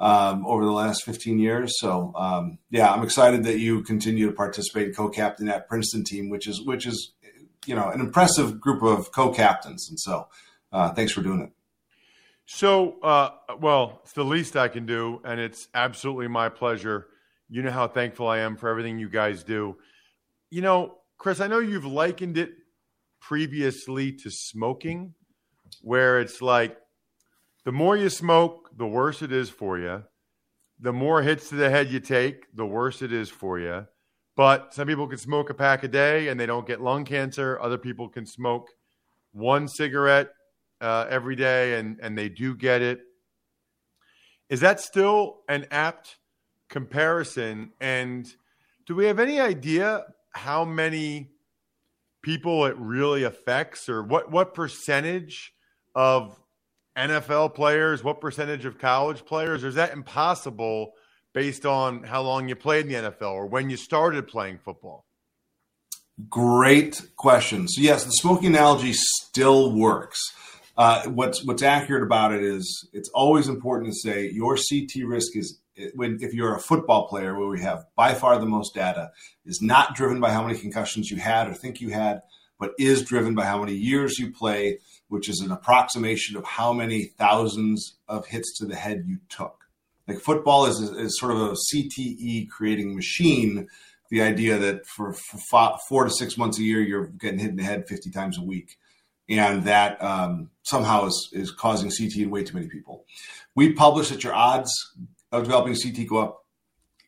um, 0.00 0.44
over 0.44 0.64
the 0.64 0.72
last 0.72 1.04
15 1.04 1.38
years. 1.38 1.78
So 1.78 2.12
um, 2.16 2.58
yeah, 2.70 2.92
I'm 2.92 3.04
excited 3.04 3.44
that 3.44 3.60
you 3.60 3.84
continue 3.84 4.26
to 4.26 4.32
participate 4.32 4.86
and 4.86 4.96
co-captain 4.96 5.46
that 5.46 5.68
Princeton 5.68 6.02
team, 6.02 6.28
which 6.28 6.48
is 6.48 6.60
which 6.62 6.84
is 6.84 7.12
you 7.66 7.76
know 7.76 7.88
an 7.90 8.00
impressive 8.00 8.60
group 8.60 8.82
of 8.82 9.12
co-captains. 9.12 9.88
And 9.88 10.00
so 10.00 10.26
uh, 10.72 10.92
thanks 10.92 11.12
for 11.12 11.22
doing 11.22 11.42
it. 11.42 11.50
So 12.46 12.98
uh, 13.00 13.30
well, 13.60 14.00
it's 14.02 14.12
the 14.12 14.24
least 14.24 14.56
I 14.56 14.66
can 14.66 14.86
do, 14.86 15.20
and 15.24 15.38
it's 15.38 15.68
absolutely 15.72 16.26
my 16.26 16.48
pleasure. 16.48 17.06
You 17.48 17.62
know 17.62 17.70
how 17.70 17.86
thankful 17.86 18.26
I 18.26 18.38
am 18.38 18.56
for 18.56 18.68
everything 18.68 18.98
you 18.98 19.08
guys 19.08 19.44
do. 19.44 19.76
You 20.50 20.62
know, 20.62 20.98
Chris, 21.16 21.38
I 21.38 21.46
know 21.46 21.60
you've 21.60 21.86
likened 21.86 22.36
it 22.36 22.54
previously 23.20 24.10
to 24.10 24.30
smoking, 24.32 25.14
where 25.82 26.20
it's 26.20 26.40
like 26.42 26.76
the 27.64 27.72
more 27.72 27.96
you 27.96 28.10
smoke, 28.10 28.70
the 28.76 28.86
worse 28.86 29.22
it 29.22 29.32
is 29.32 29.50
for 29.50 29.78
you. 29.78 30.04
The 30.78 30.92
more 30.92 31.22
hits 31.22 31.48
to 31.48 31.56
the 31.56 31.70
head 31.70 31.90
you 31.90 32.00
take, 32.00 32.54
the 32.54 32.66
worse 32.66 33.02
it 33.02 33.12
is 33.12 33.30
for 33.30 33.58
you. 33.58 33.86
But 34.36 34.74
some 34.74 34.86
people 34.86 35.08
can 35.08 35.18
smoke 35.18 35.48
a 35.48 35.54
pack 35.54 35.82
a 35.82 35.88
day 35.88 36.28
and 36.28 36.38
they 36.38 36.46
don't 36.46 36.66
get 36.66 36.80
lung 36.80 37.04
cancer. 37.04 37.58
Other 37.60 37.78
people 37.78 38.08
can 38.08 38.26
smoke 38.26 38.68
one 39.32 39.66
cigarette 39.66 40.28
uh, 40.80 41.06
every 41.08 41.36
day 41.36 41.78
and, 41.78 41.98
and 42.00 42.16
they 42.16 42.28
do 42.28 42.54
get 42.54 42.82
it. 42.82 43.00
Is 44.48 44.60
that 44.60 44.78
still 44.78 45.38
an 45.48 45.66
apt 45.70 46.18
comparison? 46.68 47.72
And 47.80 48.26
do 48.86 48.94
we 48.94 49.06
have 49.06 49.18
any 49.18 49.40
idea 49.40 50.04
how 50.32 50.64
many 50.64 51.30
people 52.22 52.66
it 52.66 52.76
really 52.76 53.24
affects 53.24 53.88
or 53.88 54.02
what, 54.02 54.30
what 54.30 54.54
percentage 54.54 55.52
of 55.96 56.38
NFL 56.96 57.54
players? 57.54 58.04
What 58.04 58.20
percentage 58.20 58.64
of 58.64 58.78
college 58.78 59.24
players? 59.24 59.64
Or 59.64 59.68
is 59.68 59.74
that 59.74 59.92
impossible 59.92 60.92
based 61.34 61.66
on 61.66 62.04
how 62.04 62.22
long 62.22 62.48
you 62.48 62.54
played 62.54 62.86
in 62.86 62.92
the 62.92 63.10
NFL 63.10 63.32
or 63.32 63.46
when 63.46 63.68
you 63.68 63.76
started 63.76 64.28
playing 64.28 64.58
football? 64.58 65.04
Great 66.30 67.02
question. 67.16 67.66
So 67.68 67.82
yes, 67.82 68.04
the 68.04 68.10
smoking 68.10 68.48
analogy 68.48 68.92
still 68.92 69.74
works. 69.74 70.18
Uh, 70.78 71.04
what's 71.08 71.44
what's 71.44 71.62
accurate 71.62 72.02
about 72.02 72.32
it 72.32 72.42
is 72.42 72.88
it's 72.92 73.10
always 73.10 73.48
important 73.48 73.92
to 73.92 73.98
say 73.98 74.30
your 74.30 74.56
CT 74.56 75.06
risk 75.06 75.36
is 75.36 75.58
when 75.94 76.18
if 76.20 76.32
you're 76.32 76.54
a 76.54 76.60
football 76.60 77.06
player 77.08 77.38
where 77.38 77.48
we 77.48 77.60
have 77.60 77.84
by 77.96 78.14
far 78.14 78.38
the 78.38 78.46
most 78.46 78.74
data 78.74 79.10
is 79.44 79.60
not 79.60 79.94
driven 79.94 80.20
by 80.20 80.30
how 80.30 80.46
many 80.46 80.58
concussions 80.58 81.10
you 81.10 81.18
had 81.18 81.48
or 81.48 81.54
think 81.54 81.80
you 81.80 81.90
had, 81.90 82.22
but 82.58 82.72
is 82.78 83.02
driven 83.02 83.34
by 83.34 83.44
how 83.44 83.60
many 83.60 83.74
years 83.74 84.18
you 84.18 84.32
play 84.32 84.78
which 85.08 85.28
is 85.28 85.40
an 85.40 85.52
approximation 85.52 86.36
of 86.36 86.44
how 86.44 86.72
many 86.72 87.04
thousands 87.18 87.96
of 88.08 88.26
hits 88.26 88.58
to 88.58 88.66
the 88.66 88.74
head 88.74 89.04
you 89.06 89.18
took. 89.28 89.64
Like 90.08 90.20
football 90.20 90.66
is, 90.66 90.78
is 90.80 91.18
sort 91.18 91.32
of 91.32 91.38
a 91.40 91.56
CTE 91.72 92.48
creating 92.48 92.94
machine. 92.94 93.68
The 94.10 94.22
idea 94.22 94.58
that 94.58 94.86
for, 94.86 95.14
four 95.88 96.04
to 96.04 96.10
six 96.10 96.36
months 96.38 96.58
a 96.58 96.62
year, 96.62 96.80
you're 96.80 97.06
getting 97.06 97.40
hit 97.40 97.50
in 97.50 97.56
the 97.56 97.64
head 97.64 97.88
50 97.88 98.10
times 98.10 98.38
a 98.38 98.42
week. 98.42 98.76
And 99.28 99.64
that 99.64 100.00
um, 100.02 100.50
somehow 100.62 101.06
is, 101.06 101.30
is 101.32 101.50
causing 101.50 101.90
CT 101.90 102.16
in 102.18 102.30
way 102.30 102.44
too 102.44 102.54
many 102.54 102.68
people. 102.68 103.04
We 103.56 103.72
publish 103.72 104.10
that 104.10 104.22
your 104.22 104.34
odds 104.34 104.70
of 105.32 105.42
developing 105.42 105.74
CT 105.74 106.08
go 106.08 106.18
up 106.18 106.44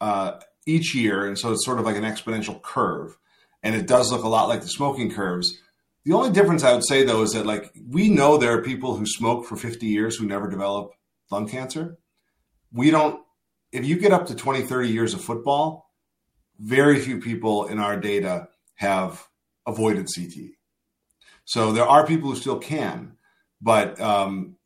uh, 0.01 0.41
each 0.67 0.95
year. 0.97 1.27
And 1.27 1.39
so 1.39 1.53
it's 1.53 1.65
sort 1.65 1.79
of 1.79 1.85
like 1.85 1.97
an 1.97 2.03
exponential 2.03 2.61
curve. 2.61 3.17
And 3.63 3.77
it 3.77 3.87
does 3.87 4.11
look 4.11 4.25
a 4.25 4.29
lot 4.29 4.49
like 4.49 4.63
the 4.63 4.69
smoking 4.69 5.11
curves 5.11 5.61
the 6.05 6.13
only 6.15 6.31
difference 6.31 6.65
I 6.65 6.73
would 6.73 6.87
say 6.87 7.05
though 7.05 7.23
is 7.23 7.33
that 7.33 7.47
like 7.47 7.73
we 7.89 8.09
know 8.09 8.37
there 8.37 8.57
are 8.57 8.63
people 8.63 8.97
who 8.97 9.07
smoke 9.07 9.47
for 9.47 9.57
50 9.57 9.87
years 9.87 10.17
who 10.17 10.27
never 10.27 10.49
develop 10.49 10.93
lung 11.31 11.49
cancer. 11.49 11.99
We 12.73 12.91
don't 12.91 13.21
if 13.73 13.85
you 13.85 13.99
get 13.99 14.13
up 14.13 14.27
to 14.27 14.35
20, 14.35 14.63
30 14.63 14.89
years 14.89 15.15
of 15.15 15.23
football, 15.23 15.91
very 16.59 16.99
few 16.99 17.21
people 17.21 17.67
in 17.67 17.79
our 17.79 17.97
data 17.97 18.49
have 18.77 19.27
avoided 19.67 20.09
CT. 20.15 20.53
So 21.45 21.73
there 21.73 21.87
are 21.87 22.07
people 22.07 22.31
who 22.31 22.37
still 22.37 22.59
can, 22.59 23.17
but 23.61 24.01
um, 24.01 24.57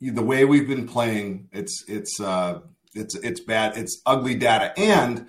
the 0.00 0.22
way 0.22 0.44
we've 0.44 0.68
been 0.68 0.86
playing, 0.86 1.48
it's 1.52 1.84
it's 1.88 2.20
uh, 2.20 2.60
it's 2.94 3.14
it's 3.16 3.40
bad. 3.40 3.76
It's 3.76 4.00
ugly 4.06 4.34
data, 4.34 4.72
and 4.78 5.26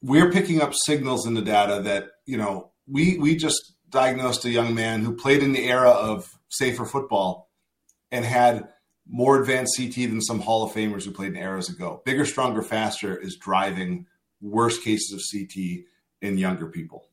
we're 0.00 0.30
picking 0.30 0.62
up 0.62 0.74
signals 0.74 1.26
in 1.26 1.34
the 1.34 1.42
data 1.42 1.82
that 1.82 2.10
you 2.24 2.36
know 2.36 2.70
we 2.86 3.18
we 3.18 3.36
just 3.36 3.74
diagnosed 3.90 4.44
a 4.44 4.50
young 4.50 4.74
man 4.74 5.02
who 5.02 5.14
played 5.14 5.42
in 5.42 5.52
the 5.52 5.68
era 5.68 5.90
of 5.90 6.38
safer 6.48 6.84
football 6.84 7.50
and 8.10 8.24
had 8.24 8.68
more 9.08 9.40
advanced 9.40 9.76
CT 9.76 9.94
than 9.94 10.20
some 10.20 10.40
Hall 10.40 10.64
of 10.64 10.72
Famers 10.72 11.04
who 11.04 11.10
played 11.10 11.32
in 11.32 11.36
eras 11.36 11.68
ago. 11.68 12.02
Bigger, 12.04 12.24
stronger, 12.24 12.62
faster 12.62 13.16
is 13.16 13.36
driving 13.36 14.06
worse 14.40 14.78
cases 14.78 15.12
of 15.12 15.20
CT 15.30 15.84
in 16.22 16.38
younger 16.38 16.66
people. 16.66 17.06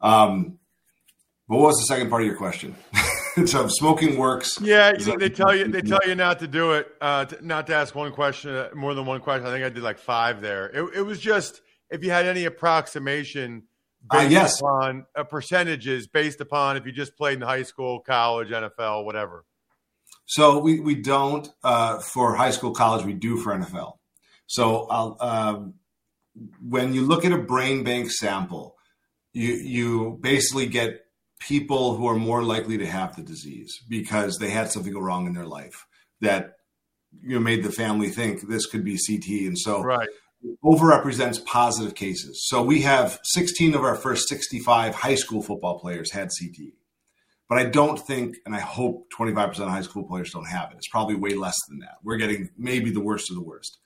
Um, 0.00 0.58
but 1.48 1.56
what 1.56 1.66
was 1.66 1.76
the 1.78 1.94
second 1.94 2.10
part 2.10 2.22
of 2.22 2.26
your 2.26 2.36
question? 2.36 2.74
so 3.46 3.68
smoking 3.68 4.18
works. 4.18 4.60
Yeah, 4.60 4.92
they 4.92 5.28
tell 5.28 5.54
you 5.54 5.68
they 5.68 5.82
tell 5.82 6.00
you 6.06 6.14
not 6.14 6.38
to 6.40 6.48
do 6.48 6.72
it, 6.72 6.88
uh, 7.00 7.24
to, 7.26 7.46
not 7.46 7.66
to 7.68 7.74
ask 7.74 7.94
one 7.94 8.12
question, 8.12 8.54
uh, 8.54 8.68
more 8.74 8.94
than 8.94 9.06
one 9.06 9.20
question. 9.20 9.46
I 9.46 9.50
think 9.50 9.64
I 9.64 9.68
did 9.68 9.82
like 9.82 9.98
five 9.98 10.40
there. 10.40 10.66
It, 10.68 10.96
it 10.96 11.02
was 11.02 11.20
just 11.20 11.60
if 11.90 12.02
you 12.02 12.10
had 12.10 12.26
any 12.26 12.44
approximation 12.44 13.64
uh, 14.10 14.26
yes. 14.28 14.60
upon 14.60 15.06
uh, 15.14 15.24
percentages 15.24 16.06
based 16.06 16.40
upon 16.40 16.76
if 16.76 16.86
you 16.86 16.92
just 16.92 17.16
played 17.16 17.34
in 17.34 17.42
high 17.42 17.62
school, 17.62 18.00
college, 18.00 18.48
NFL, 18.48 19.04
whatever. 19.04 19.44
So 20.26 20.58
we, 20.58 20.80
we 20.80 20.96
don't 20.96 21.48
uh, 21.62 22.00
for 22.00 22.34
high 22.34 22.50
school, 22.50 22.72
college. 22.72 23.04
We 23.04 23.12
do 23.12 23.36
for 23.38 23.54
NFL. 23.54 23.94
So 24.46 24.88
um, 25.20 25.74
when 26.60 26.94
you 26.94 27.02
look 27.02 27.24
at 27.24 27.32
a 27.32 27.38
brain 27.38 27.84
bank 27.84 28.10
sample, 28.10 28.76
you 29.32 29.54
you 29.54 30.18
basically 30.20 30.66
get 30.66 31.02
people 31.40 31.96
who 31.96 32.06
are 32.08 32.16
more 32.16 32.42
likely 32.42 32.78
to 32.78 32.86
have 32.86 33.14
the 33.14 33.22
disease 33.22 33.78
because 33.88 34.38
they 34.38 34.50
had 34.50 34.70
something 34.70 34.92
go 34.92 35.00
wrong 35.00 35.26
in 35.26 35.34
their 35.34 35.46
life 35.46 35.86
that 36.20 36.54
you 37.22 37.34
know 37.34 37.40
made 37.40 37.62
the 37.62 37.72
family 37.72 38.08
think 38.08 38.48
this 38.48 38.66
could 38.66 38.84
be 38.84 38.98
CT, 38.98 39.46
and 39.46 39.58
so 39.58 39.82
right 39.82 40.08
overrepresents 40.64 41.44
positive 41.44 41.94
cases. 41.94 42.46
So 42.48 42.62
we 42.62 42.82
have 42.82 43.18
16 43.24 43.74
of 43.74 43.82
our 43.82 43.94
first 43.94 44.28
65 44.28 44.94
high 44.94 45.14
school 45.14 45.42
football 45.42 45.78
players 45.78 46.12
had 46.12 46.28
CTE. 46.28 46.72
But 47.48 47.58
I 47.58 47.64
don't 47.64 47.98
think, 47.98 48.36
and 48.44 48.54
I 48.56 48.60
hope 48.60 49.08
25% 49.16 49.58
of 49.60 49.68
high 49.68 49.82
school 49.82 50.04
players 50.04 50.32
don't 50.32 50.48
have 50.48 50.72
it. 50.72 50.76
It's 50.78 50.88
probably 50.88 51.14
way 51.14 51.34
less 51.34 51.56
than 51.68 51.78
that. 51.80 51.98
We're 52.02 52.16
getting 52.16 52.50
maybe 52.58 52.90
the 52.90 53.00
worst 53.00 53.30
of 53.30 53.36
the 53.36 53.42
worst. 53.42 53.78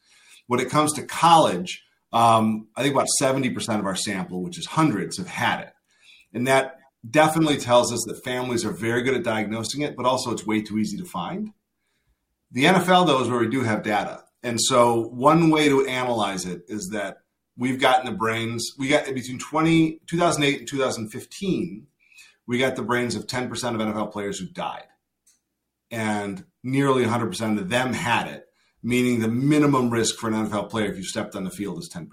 When 0.46 0.60
it 0.60 0.70
comes 0.70 0.92
to 0.94 1.02
college, 1.02 1.84
Um, 2.12 2.66
I 2.74 2.82
think 2.82 2.92
about 2.92 3.06
70% 3.22 3.78
of 3.78 3.86
our 3.86 3.94
sample, 3.94 4.42
which 4.42 4.58
is 4.58 4.66
hundreds, 4.66 5.18
have 5.18 5.28
had 5.28 5.60
it. 5.60 5.72
And 6.34 6.48
that 6.48 6.76
definitely 7.08 7.56
tells 7.56 7.92
us 7.92 8.02
that 8.08 8.24
families 8.24 8.64
are 8.64 8.72
very 8.72 9.02
good 9.02 9.14
at 9.14 9.22
diagnosing 9.22 9.82
it, 9.82 9.94
but 9.96 10.06
also 10.06 10.32
it's 10.32 10.44
way 10.44 10.60
too 10.60 10.78
easy 10.78 10.96
to 10.96 11.04
find. 11.04 11.52
The 12.50 12.64
NFL, 12.64 13.06
though, 13.06 13.22
is 13.22 13.28
where 13.28 13.38
we 13.38 13.48
do 13.48 13.62
have 13.62 13.84
data. 13.84 14.24
And 14.42 14.60
so 14.60 15.02
one 15.08 15.50
way 15.50 15.68
to 15.68 15.86
analyze 15.86 16.46
it 16.46 16.62
is 16.68 16.90
that 16.90 17.18
we've 17.56 17.80
gotten 17.80 18.06
the 18.06 18.16
brains, 18.16 18.72
we 18.78 18.88
got 18.88 19.04
between 19.06 19.38
20, 19.38 20.00
2008 20.06 20.60
and 20.60 20.68
2015, 20.68 21.86
we 22.46 22.58
got 22.58 22.76
the 22.76 22.82
brains 22.82 23.14
of 23.14 23.26
10% 23.26 23.50
of 23.50 23.80
NFL 23.80 24.12
players 24.12 24.38
who 24.38 24.46
died. 24.46 24.84
And 25.90 26.44
nearly 26.62 27.04
100% 27.04 27.58
of 27.58 27.68
them 27.68 27.92
had 27.92 28.28
it, 28.28 28.46
meaning 28.82 29.20
the 29.20 29.28
minimum 29.28 29.90
risk 29.90 30.16
for 30.16 30.28
an 30.28 30.34
NFL 30.34 30.70
player 30.70 30.90
if 30.90 30.96
you 30.96 31.04
stepped 31.04 31.36
on 31.36 31.44
the 31.44 31.50
field 31.50 31.78
is 31.78 31.90
10%. 31.90 32.08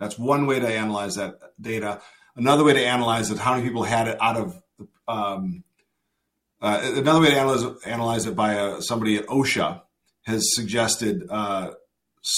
That's 0.00 0.18
one 0.18 0.46
way 0.46 0.60
to 0.60 0.68
analyze 0.68 1.16
that 1.16 1.38
data. 1.60 2.00
Another 2.36 2.64
way 2.64 2.72
to 2.72 2.84
analyze 2.84 3.30
it, 3.30 3.38
how 3.38 3.54
many 3.54 3.66
people 3.66 3.82
had 3.82 4.08
it 4.08 4.16
out 4.20 4.36
of 4.36 4.62
um, 5.08 5.64
uh, 6.60 6.80
another 6.96 7.20
way 7.20 7.30
to 7.30 7.36
analyze, 7.36 7.64
analyze 7.84 8.26
it 8.26 8.34
by 8.34 8.56
uh, 8.56 8.80
somebody 8.80 9.16
at 9.16 9.26
OSHA 9.26 9.82
has 10.28 10.54
suggested 10.54 11.26
uh, 11.30 11.70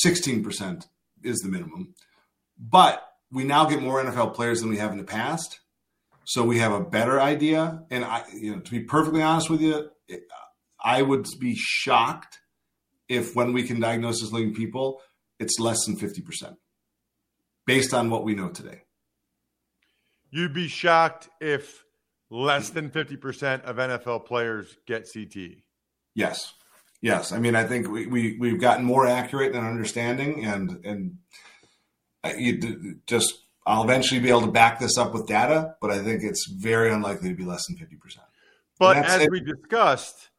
16% 0.05 0.87
is 1.23 1.39
the 1.39 1.49
minimum. 1.49 1.95
But 2.59 3.07
we 3.31 3.45
now 3.45 3.67
get 3.67 3.83
more 3.83 4.03
NFL 4.03 4.35
players 4.35 4.61
than 4.61 4.71
we 4.71 4.79
have 4.79 4.93
in 4.93 4.99
the 4.99 5.05
past. 5.05 5.61
So 6.25 6.45
we 6.45 6.59
have 6.59 6.73
a 6.73 6.81
better 6.81 7.21
idea. 7.21 7.83
And 7.91 8.05
I, 8.05 8.23
you 8.33 8.55
know, 8.55 8.61
to 8.61 8.71
be 8.71 8.81
perfectly 8.81 9.23
honest 9.23 9.51
with 9.51 9.61
you, 9.61 9.91
I 10.83 11.03
would 11.03 11.27
be 11.39 11.55
shocked 11.57 12.39
if 13.09 13.35
when 13.35 13.53
we 13.53 13.65
can 13.65 13.81
diagnose 13.81 14.23
as 14.23 14.33
living 14.33 14.55
people, 14.55 15.01
it's 15.39 15.59
less 15.59 15.85
than 15.85 15.97
50% 15.97 16.57
based 17.67 17.93
on 17.93 18.11
what 18.11 18.25
we 18.25 18.35
know 18.35 18.49
today. 18.49 18.83
You'd 20.31 20.55
be 20.55 20.69
shocked 20.69 21.29
if 21.41 21.85
less 22.31 22.71
than 22.71 22.91
50% 22.91 23.63
of 23.63 23.77
NFL 23.77 24.27
players 24.27 24.77
get 24.87 25.09
CT. 25.13 25.63
Yes. 26.15 26.55
Yes. 27.01 27.33
I 27.33 27.39
mean, 27.39 27.55
I 27.55 27.65
think 27.65 27.89
we, 27.89 28.07
we, 28.07 28.37
we've 28.39 28.61
gotten 28.61 28.85
more 28.85 29.07
accurate 29.07 29.55
in 29.55 29.65
understanding 29.65 30.45
and, 30.45 30.85
and 30.85 31.19
you 32.39 33.01
just, 33.07 33.39
I'll 33.67 33.85
eventually 33.85 34.21
be 34.21 34.29
able 34.29 34.43
to 34.43 34.51
back 34.51 34.79
this 34.79 34.99
up 34.99 35.15
with 35.15 35.27
data, 35.27 35.77
but 35.81 35.91
I 35.91 36.03
think 36.03 36.23
it's 36.23 36.47
very 36.47 36.93
unlikely 36.93 37.31
to 37.31 37.35
be 37.35 37.45
less 37.45 37.67
than 37.67 37.77
50%. 37.77 38.19
But 38.79 38.97
as 38.99 39.23
it. 39.23 39.31
we 39.31 39.41
discussed, 39.41 40.31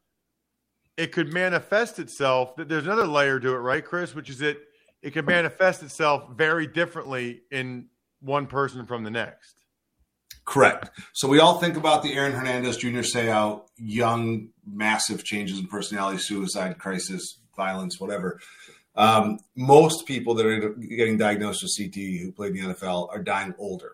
it 0.96 1.12
could 1.12 1.32
manifest 1.32 1.98
itself. 1.98 2.54
There's 2.56 2.84
another 2.84 3.06
layer 3.06 3.40
to 3.40 3.54
it, 3.54 3.58
right, 3.58 3.84
Chris? 3.84 4.14
Which 4.14 4.30
is 4.30 4.38
that 4.38 4.58
it 5.00 5.12
can 5.12 5.24
manifest 5.24 5.82
itself 5.82 6.30
very 6.36 6.66
differently 6.66 7.42
in 7.50 7.86
one 8.20 8.46
person 8.46 8.86
from 8.86 9.04
the 9.04 9.10
next. 9.10 9.61
Correct. 10.44 10.90
So 11.12 11.28
we 11.28 11.38
all 11.38 11.58
think 11.58 11.76
about 11.76 12.02
the 12.02 12.14
Aaron 12.14 12.32
Hernandez 12.32 12.76
Junior 12.76 13.02
Seau, 13.02 13.62
young, 13.76 14.48
massive 14.66 15.24
changes 15.24 15.58
in 15.58 15.66
personality, 15.66 16.18
suicide, 16.18 16.78
crisis, 16.78 17.38
violence, 17.56 18.00
whatever. 18.00 18.40
Um, 18.94 19.38
most 19.56 20.06
people 20.06 20.34
that 20.34 20.46
are 20.46 20.70
getting 20.70 21.16
diagnosed 21.16 21.62
with 21.62 21.72
CT 21.76 21.94
who 22.20 22.32
played 22.32 22.56
in 22.56 22.68
the 22.68 22.74
NFL 22.74 23.08
are 23.10 23.22
dying 23.22 23.54
older. 23.58 23.92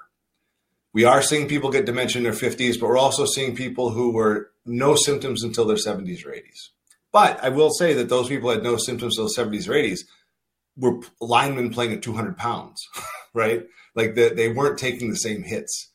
We 0.92 1.04
are 1.04 1.22
seeing 1.22 1.48
people 1.48 1.70
get 1.70 1.84
dementia 1.84 2.18
in 2.18 2.24
their 2.24 2.32
50s, 2.32 2.80
but 2.80 2.88
we're 2.88 2.98
also 2.98 3.26
seeing 3.26 3.54
people 3.54 3.90
who 3.90 4.10
were 4.10 4.50
no 4.64 4.96
symptoms 4.96 5.44
until 5.44 5.66
their 5.66 5.76
70s 5.76 6.26
or 6.26 6.30
80s. 6.30 6.70
But 7.12 7.42
I 7.44 7.50
will 7.50 7.70
say 7.70 7.92
that 7.94 8.08
those 8.08 8.28
people 8.28 8.50
had 8.50 8.62
no 8.62 8.76
symptoms 8.76 9.18
until 9.18 9.44
70s 9.44 9.68
or 9.68 9.72
80s 9.72 10.00
were 10.76 11.00
linemen 11.20 11.70
playing 11.70 11.92
at 11.92 12.02
200 12.02 12.36
pounds, 12.36 12.88
right? 13.34 13.66
Like 13.94 14.14
the, 14.14 14.30
they 14.30 14.48
weren't 14.48 14.78
taking 14.78 15.10
the 15.10 15.16
same 15.16 15.42
hits 15.42 15.90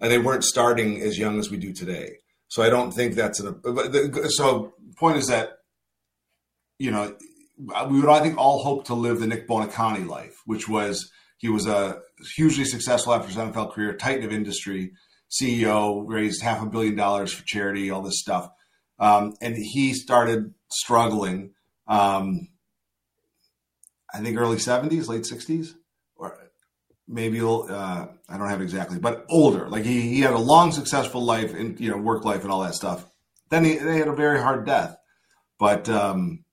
and 0.00 0.10
they 0.10 0.18
weren't 0.18 0.44
starting 0.44 1.00
as 1.00 1.18
young 1.18 1.38
as 1.38 1.50
we 1.50 1.56
do 1.56 1.72
today. 1.72 2.16
So 2.48 2.62
I 2.62 2.70
don't 2.70 2.92
think 2.92 3.14
that's 3.14 3.40
an. 3.40 3.60
So 4.30 4.74
point 4.96 5.16
is 5.16 5.26
that, 5.28 5.58
you 6.78 6.90
know, 6.90 7.16
we 7.58 8.00
would 8.00 8.08
I 8.08 8.20
think 8.20 8.38
all 8.38 8.62
hope 8.62 8.84
to 8.86 8.94
live 8.94 9.20
the 9.20 9.26
Nick 9.26 9.48
Buoniconti 9.48 10.06
life, 10.06 10.40
which 10.46 10.68
was 10.68 11.10
he 11.38 11.48
was 11.48 11.66
a 11.66 12.00
hugely 12.36 12.64
successful 12.64 13.14
after 13.14 13.28
his 13.28 13.36
NFL 13.36 13.72
career, 13.72 13.96
titan 13.96 14.24
of 14.24 14.32
industry, 14.32 14.92
CEO, 15.30 16.04
raised 16.06 16.42
half 16.42 16.62
a 16.62 16.66
billion 16.66 16.96
dollars 16.96 17.32
for 17.32 17.44
charity, 17.44 17.90
all 17.90 18.02
this 18.02 18.20
stuff, 18.20 18.48
um, 18.98 19.34
and 19.40 19.56
he 19.56 19.92
started 19.92 20.54
struggling. 20.70 21.50
Um, 21.86 22.48
I 24.12 24.20
think 24.20 24.38
early 24.38 24.58
seventies, 24.58 25.08
late 25.08 25.26
sixties, 25.26 25.74
maybe 27.06 27.40
uh, 27.40 28.06
I 28.28 28.38
don't 28.38 28.48
have 28.48 28.60
exactly, 28.60 28.98
but 28.98 29.26
older. 29.28 29.68
Like 29.68 29.84
he, 29.84 30.00
he 30.02 30.20
had 30.20 30.32
a 30.32 30.38
long, 30.38 30.72
successful 30.72 31.22
life 31.22 31.54
and 31.54 31.78
you 31.78 31.90
know 31.90 31.98
work 31.98 32.24
life 32.24 32.42
and 32.42 32.50
all 32.50 32.62
that 32.62 32.74
stuff. 32.74 33.06
Then 33.50 33.64
he, 33.64 33.76
they 33.76 33.98
had 33.98 34.08
a 34.08 34.14
very 34.14 34.40
hard 34.40 34.66
death, 34.66 34.96
but 35.58 35.88
um, 35.88 36.44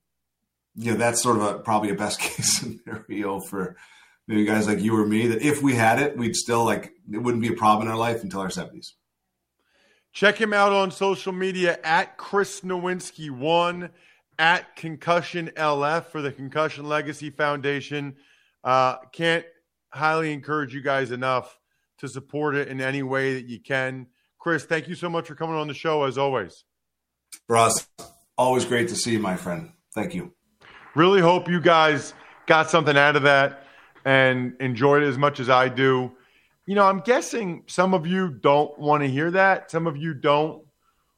you 0.76 0.92
know 0.92 0.98
that's 0.98 1.22
sort 1.22 1.38
of 1.38 1.44
a 1.44 1.60
probably 1.60 1.90
a 1.90 1.96
best 1.96 2.20
case 2.22 2.60
scenario 2.60 3.40
for 3.40 3.76
maybe 4.28 4.46
guys 4.46 4.68
like 4.68 4.80
you 4.80 4.96
or 4.98 5.06
me. 5.06 5.28
That 5.28 5.42
if 5.42 5.62
we 5.62 5.76
had 5.76 6.02
it, 6.02 6.18
we'd 6.18 6.36
still 6.36 6.66
like 6.66 6.92
it 7.12 7.18
wouldn't 7.18 7.42
be 7.42 7.50
a 7.50 7.58
problem 7.58 7.88
in 7.88 7.92
our 7.92 8.00
life 8.00 8.24
until 8.24 8.42
our 8.42 8.50
seventies. 8.50 8.96
Check 10.14 10.36
him 10.36 10.52
out 10.52 10.74
on 10.74 10.92
social 10.92 11.32
media 11.32 11.80
at 11.86 12.18
Chris 12.18 12.62
Nowinski 12.62 13.32
one 13.32 13.92
at 14.38 14.76
Concussion 14.76 15.52
LF 15.56 16.06
for 16.08 16.22
the 16.22 16.34
Concussion 16.34 16.86
Legacy 16.86 17.30
Foundation. 17.30 18.18
Uh, 18.64 18.98
can't 19.14 19.46
highly 19.92 20.34
encourage 20.34 20.74
you 20.74 20.82
guys 20.82 21.12
enough 21.12 21.60
to 22.00 22.08
support 22.08 22.56
it 22.56 22.68
in 22.68 22.82
any 22.82 23.04
way 23.04 23.36
that 23.36 23.46
you 23.46 23.60
can. 23.60 24.08
Chris, 24.40 24.66
thank 24.66 24.88
you 24.88 24.96
so 24.96 25.10
much 25.10 25.28
for 25.28 25.36
coming 25.36 25.56
on 25.56 25.68
the 25.68 25.74
show 25.74 26.04
as 26.04 26.18
always. 26.18 26.64
Ross, 27.48 27.88
always 28.38 28.66
great 28.66 28.88
to 28.90 28.96
see 28.96 29.12
you, 29.12 29.20
my 29.20 29.36
friend. 29.36 29.72
Thank 29.94 30.16
you. 30.16 30.34
Really 30.96 31.22
hope 31.22 31.48
you 31.48 31.62
guys 31.62 32.14
got 32.48 32.70
something 32.70 32.98
out 32.98 33.16
of 33.16 33.24
that 33.24 33.66
and 34.04 34.54
enjoyed 34.60 35.04
it 35.04 35.08
as 35.08 35.18
much 35.18 35.40
as 35.40 35.50
I 35.50 35.70
do. 35.70 36.12
You 36.66 36.76
know, 36.76 36.86
I'm 36.86 37.02
guessing 37.02 37.64
some 37.68 37.94
of 37.94 38.08
you 38.08 38.30
don't 38.30 38.78
want 38.80 39.04
to 39.04 39.10
hear 39.10 39.32
that. 39.32 39.70
Some 39.72 39.88
of 39.88 39.98
you 39.98 40.14
don't 40.14 40.64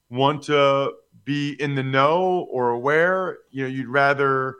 want 0.09 0.43
to 0.43 0.93
be 1.25 1.53
in 1.53 1.75
the 1.75 1.83
know 1.83 2.47
or 2.51 2.71
aware. 2.71 3.37
You 3.51 3.63
know, 3.63 3.69
you'd 3.69 3.87
rather 3.87 4.55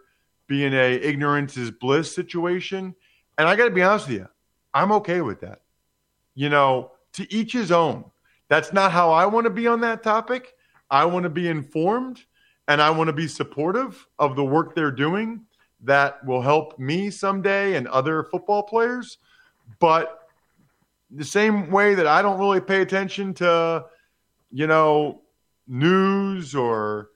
be 0.47 0.63
in 0.63 0.73
a 0.73 0.93
ignorance 0.93 1.57
is 1.57 1.71
bliss 1.71 2.13
situation. 2.13 2.95
And 3.37 3.47
I 3.47 3.55
got 3.55 3.65
to 3.65 3.71
be 3.71 3.81
honest 3.81 4.07
with 4.07 4.17
you, 4.17 4.27
I'm 4.73 4.91
okay 4.93 5.21
with 5.21 5.41
that. 5.41 5.61
You 6.35 6.49
know, 6.49 6.91
to 7.13 7.31
each 7.33 7.53
his 7.53 7.71
own. 7.71 8.05
That's 8.49 8.73
not 8.73 8.91
how 8.91 9.11
I 9.11 9.25
want 9.25 9.45
to 9.45 9.49
be 9.49 9.67
on 9.67 9.81
that 9.81 10.03
topic. 10.03 10.53
I 10.89 11.05
want 11.05 11.23
to 11.23 11.29
be 11.29 11.47
informed 11.47 12.21
and 12.67 12.81
I 12.81 12.89
want 12.91 13.07
to 13.07 13.13
be 13.13 13.27
supportive 13.27 14.05
of 14.19 14.35
the 14.35 14.43
work 14.43 14.75
they're 14.75 14.91
doing 14.91 15.41
that 15.83 16.23
will 16.25 16.41
help 16.41 16.79
me 16.79 17.09
someday 17.09 17.75
and 17.75 17.87
other 17.87 18.23
football 18.23 18.63
players. 18.63 19.17
But 19.79 20.27
the 21.11 21.25
same 21.25 21.69
way 21.69 21.93
that 21.95 22.07
I 22.07 22.21
don't 22.21 22.39
really 22.39 22.61
pay 22.61 22.81
attention 22.81 23.33
to, 23.35 23.85
you 24.51 24.67
know, 24.67 25.21
news 25.67 26.55
or 26.55 27.09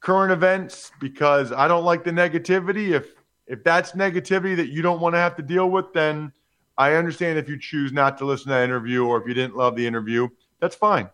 current 0.00 0.32
events 0.32 0.92
because 1.00 1.52
I 1.52 1.68
don't 1.68 1.84
like 1.84 2.04
the 2.04 2.10
negativity. 2.10 2.90
If 2.90 3.14
if 3.50 3.64
that's 3.64 3.92
negativity 3.92 4.56
that 4.56 4.68
you 4.68 4.80
don't 4.80 5.00
want 5.00 5.16
to 5.16 5.18
have 5.18 5.34
to 5.34 5.42
deal 5.42 5.68
with, 5.68 5.92
then 5.92 6.32
I 6.78 6.94
understand 6.94 7.36
if 7.36 7.48
you 7.48 7.58
choose 7.58 7.92
not 7.92 8.16
to 8.18 8.24
listen 8.24 8.46
to 8.46 8.50
that 8.50 8.62
interview 8.64 9.04
or 9.04 9.20
if 9.20 9.26
you 9.26 9.34
didn't 9.34 9.56
love 9.56 9.74
the 9.74 9.84
interview, 9.84 10.28
that's 10.60 10.76
fine. 10.76 11.10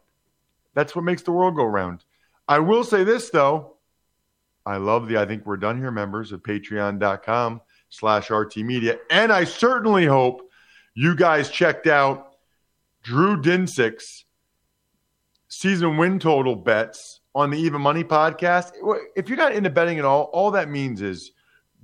That's 0.75 0.95
what 0.95 1.03
makes 1.03 1.23
the 1.23 1.33
world 1.33 1.57
go 1.57 1.65
round. 1.65 2.05
I 2.47 2.59
will 2.59 2.85
say 2.85 3.05
this 3.05 3.31
though. 3.31 3.79
I 4.67 4.77
love 4.77 5.09
the 5.09 5.17
I 5.17 5.25
think 5.25 5.47
we're 5.47 5.57
done 5.57 5.79
here 5.79 5.91
members 5.91 6.31
of 6.31 6.43
patreon.com 6.43 7.63
slash 7.89 8.31
RT 8.31 8.59
Media. 8.59 8.99
And 9.11 9.33
I 9.33 9.45
certainly 9.45 10.05
hope 10.05 10.51
you 10.93 11.17
guys 11.17 11.49
checked 11.49 11.87
out 11.87 12.35
Drew 13.03 13.41
Dinsick's 13.41 14.27
season 15.49 15.97
win 15.97 16.19
total 16.19 16.55
bets 16.55 17.21
on 17.35 17.49
the 17.49 17.59
Even 17.59 17.81
Money 17.81 18.05
podcast. 18.05 18.73
If 19.17 19.31
you're 19.31 19.39
not 19.39 19.55
into 19.55 19.71
betting 19.71 19.99
at 19.99 20.05
all, 20.05 20.25
all 20.35 20.51
that 20.51 20.69
means 20.69 21.01
is 21.01 21.33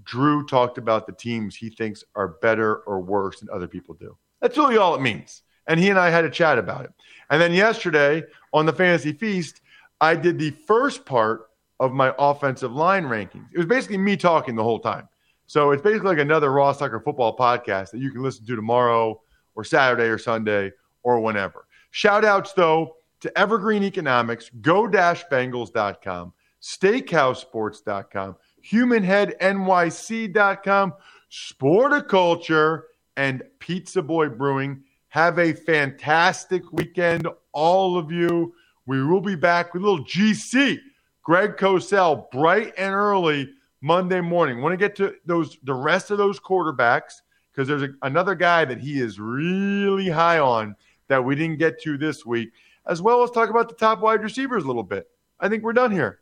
Drew 0.05 0.47
talked 0.47 0.79
about 0.79 1.07
the 1.07 1.13
teams 1.13 1.55
he 1.55 1.71
thinks 1.71 2.05
are 2.15 2.29
better 2.29 2.77
or 2.79 3.01
worse 3.01 3.41
than 3.41 3.49
other 3.51 3.69
people 3.69 3.95
do. 3.95 4.17
That's 4.41 4.59
really 4.59 4.77
all 4.77 4.95
it 4.95 5.01
means. 5.01 5.43
And 5.67 5.79
he 5.79 5.91
and 5.91 5.99
I 5.99 6.11
had 6.11 6.25
a 6.25 6.31
chat 6.31 6.59
about 6.59 6.85
it. 6.85 6.93
And 7.31 7.41
then 7.41 7.53
yesterday 7.53 8.25
on 8.53 8.67
the 8.67 8.73
Fantasy 8.73 9.13
Feast, 9.13 9.61
I 10.01 10.17
did 10.17 10.39
the 10.39 10.51
first 10.51 11.05
part 11.05 11.49
of 11.79 11.93
my 11.93 12.15
offensive 12.19 12.73
line 12.73 13.05
rankings. 13.05 13.47
It 13.53 13.59
was 13.59 13.67
basically 13.67 13.99
me 13.99 14.17
talking 14.17 14.57
the 14.57 14.63
whole 14.63 14.81
time. 14.81 15.09
So 15.47 15.71
it's 15.71 15.83
basically 15.83 16.09
like 16.09 16.19
another 16.19 16.51
Ross 16.53 16.79
Tucker 16.79 17.01
football 17.01 17.37
podcast 17.37 17.91
that 17.91 17.99
you 17.99 18.11
can 18.11 18.23
listen 18.23 18.47
to 18.47 18.57
tomorrow 18.57 19.21
or 19.55 19.65
Saturday 19.65 20.05
or 20.05 20.19
Sunday 20.19 20.73
or 21.03 21.21
whenever. 21.21 21.67
Shout 21.91 22.25
outs, 22.25 22.53
though, 22.53 22.97
to 23.21 23.39
Evergreen 23.39 23.83
Economics, 23.83 24.51
go-bengals.com, 24.61 26.33
steakhousesports.com, 26.61 28.37
humanheadnyc.com, 28.65 30.95
Sporticulture, 31.31 32.83
and 33.17 33.43
Pizza 33.59 34.03
Boy 34.03 34.29
Brewing. 34.29 34.83
Have 35.09 35.39
a 35.39 35.53
fantastic 35.53 36.73
weekend, 36.73 37.29
all 37.53 37.99
of 37.99 38.11
you. 38.11 38.55
We 38.87 39.05
will 39.05 39.21
be 39.21 39.37
back 39.37 39.75
with 39.75 39.83
a 39.83 39.87
little 39.87 40.05
GC, 40.05 40.79
Greg 41.23 41.57
Cosell, 41.57 42.31
bright 42.31 42.73
and 42.77 42.95
early 42.95 43.51
Monday 43.81 44.21
morning. 44.21 44.63
Want 44.63 44.73
to 44.73 44.77
get 44.77 44.97
to 44.97 45.15
those 45.27 45.59
the 45.63 45.75
rest 45.75 46.11
of 46.11 46.19
those 46.19 46.41
quarterbacks 46.41 47.21
because 47.53 47.69
there's 47.69 47.83
a, 47.83 47.91
another 48.03 48.35
guy 48.35 48.65
that 48.65 48.79
he 48.79 49.01
is 49.01 49.21
really 49.21 50.09
high 50.09 50.39
on 50.39 50.75
that 51.09 51.23
we 51.23 51.37
didn't 51.37 51.59
get 51.59 51.81
to 51.83 51.99
this 51.99 52.25
week, 52.25 52.51
as 52.87 53.03
well 53.03 53.23
as 53.23 53.31
talk 53.31 53.51
about 53.51 53.69
the 53.69 53.75
top 53.75 54.01
wide 54.01 54.23
receivers 54.23 54.65
a 54.65 54.67
little 54.67 54.83
bit. 54.83 55.09
I 55.39 55.49
think 55.49 55.63
we're 55.63 55.75
done 55.75 55.91
here. 55.91 56.22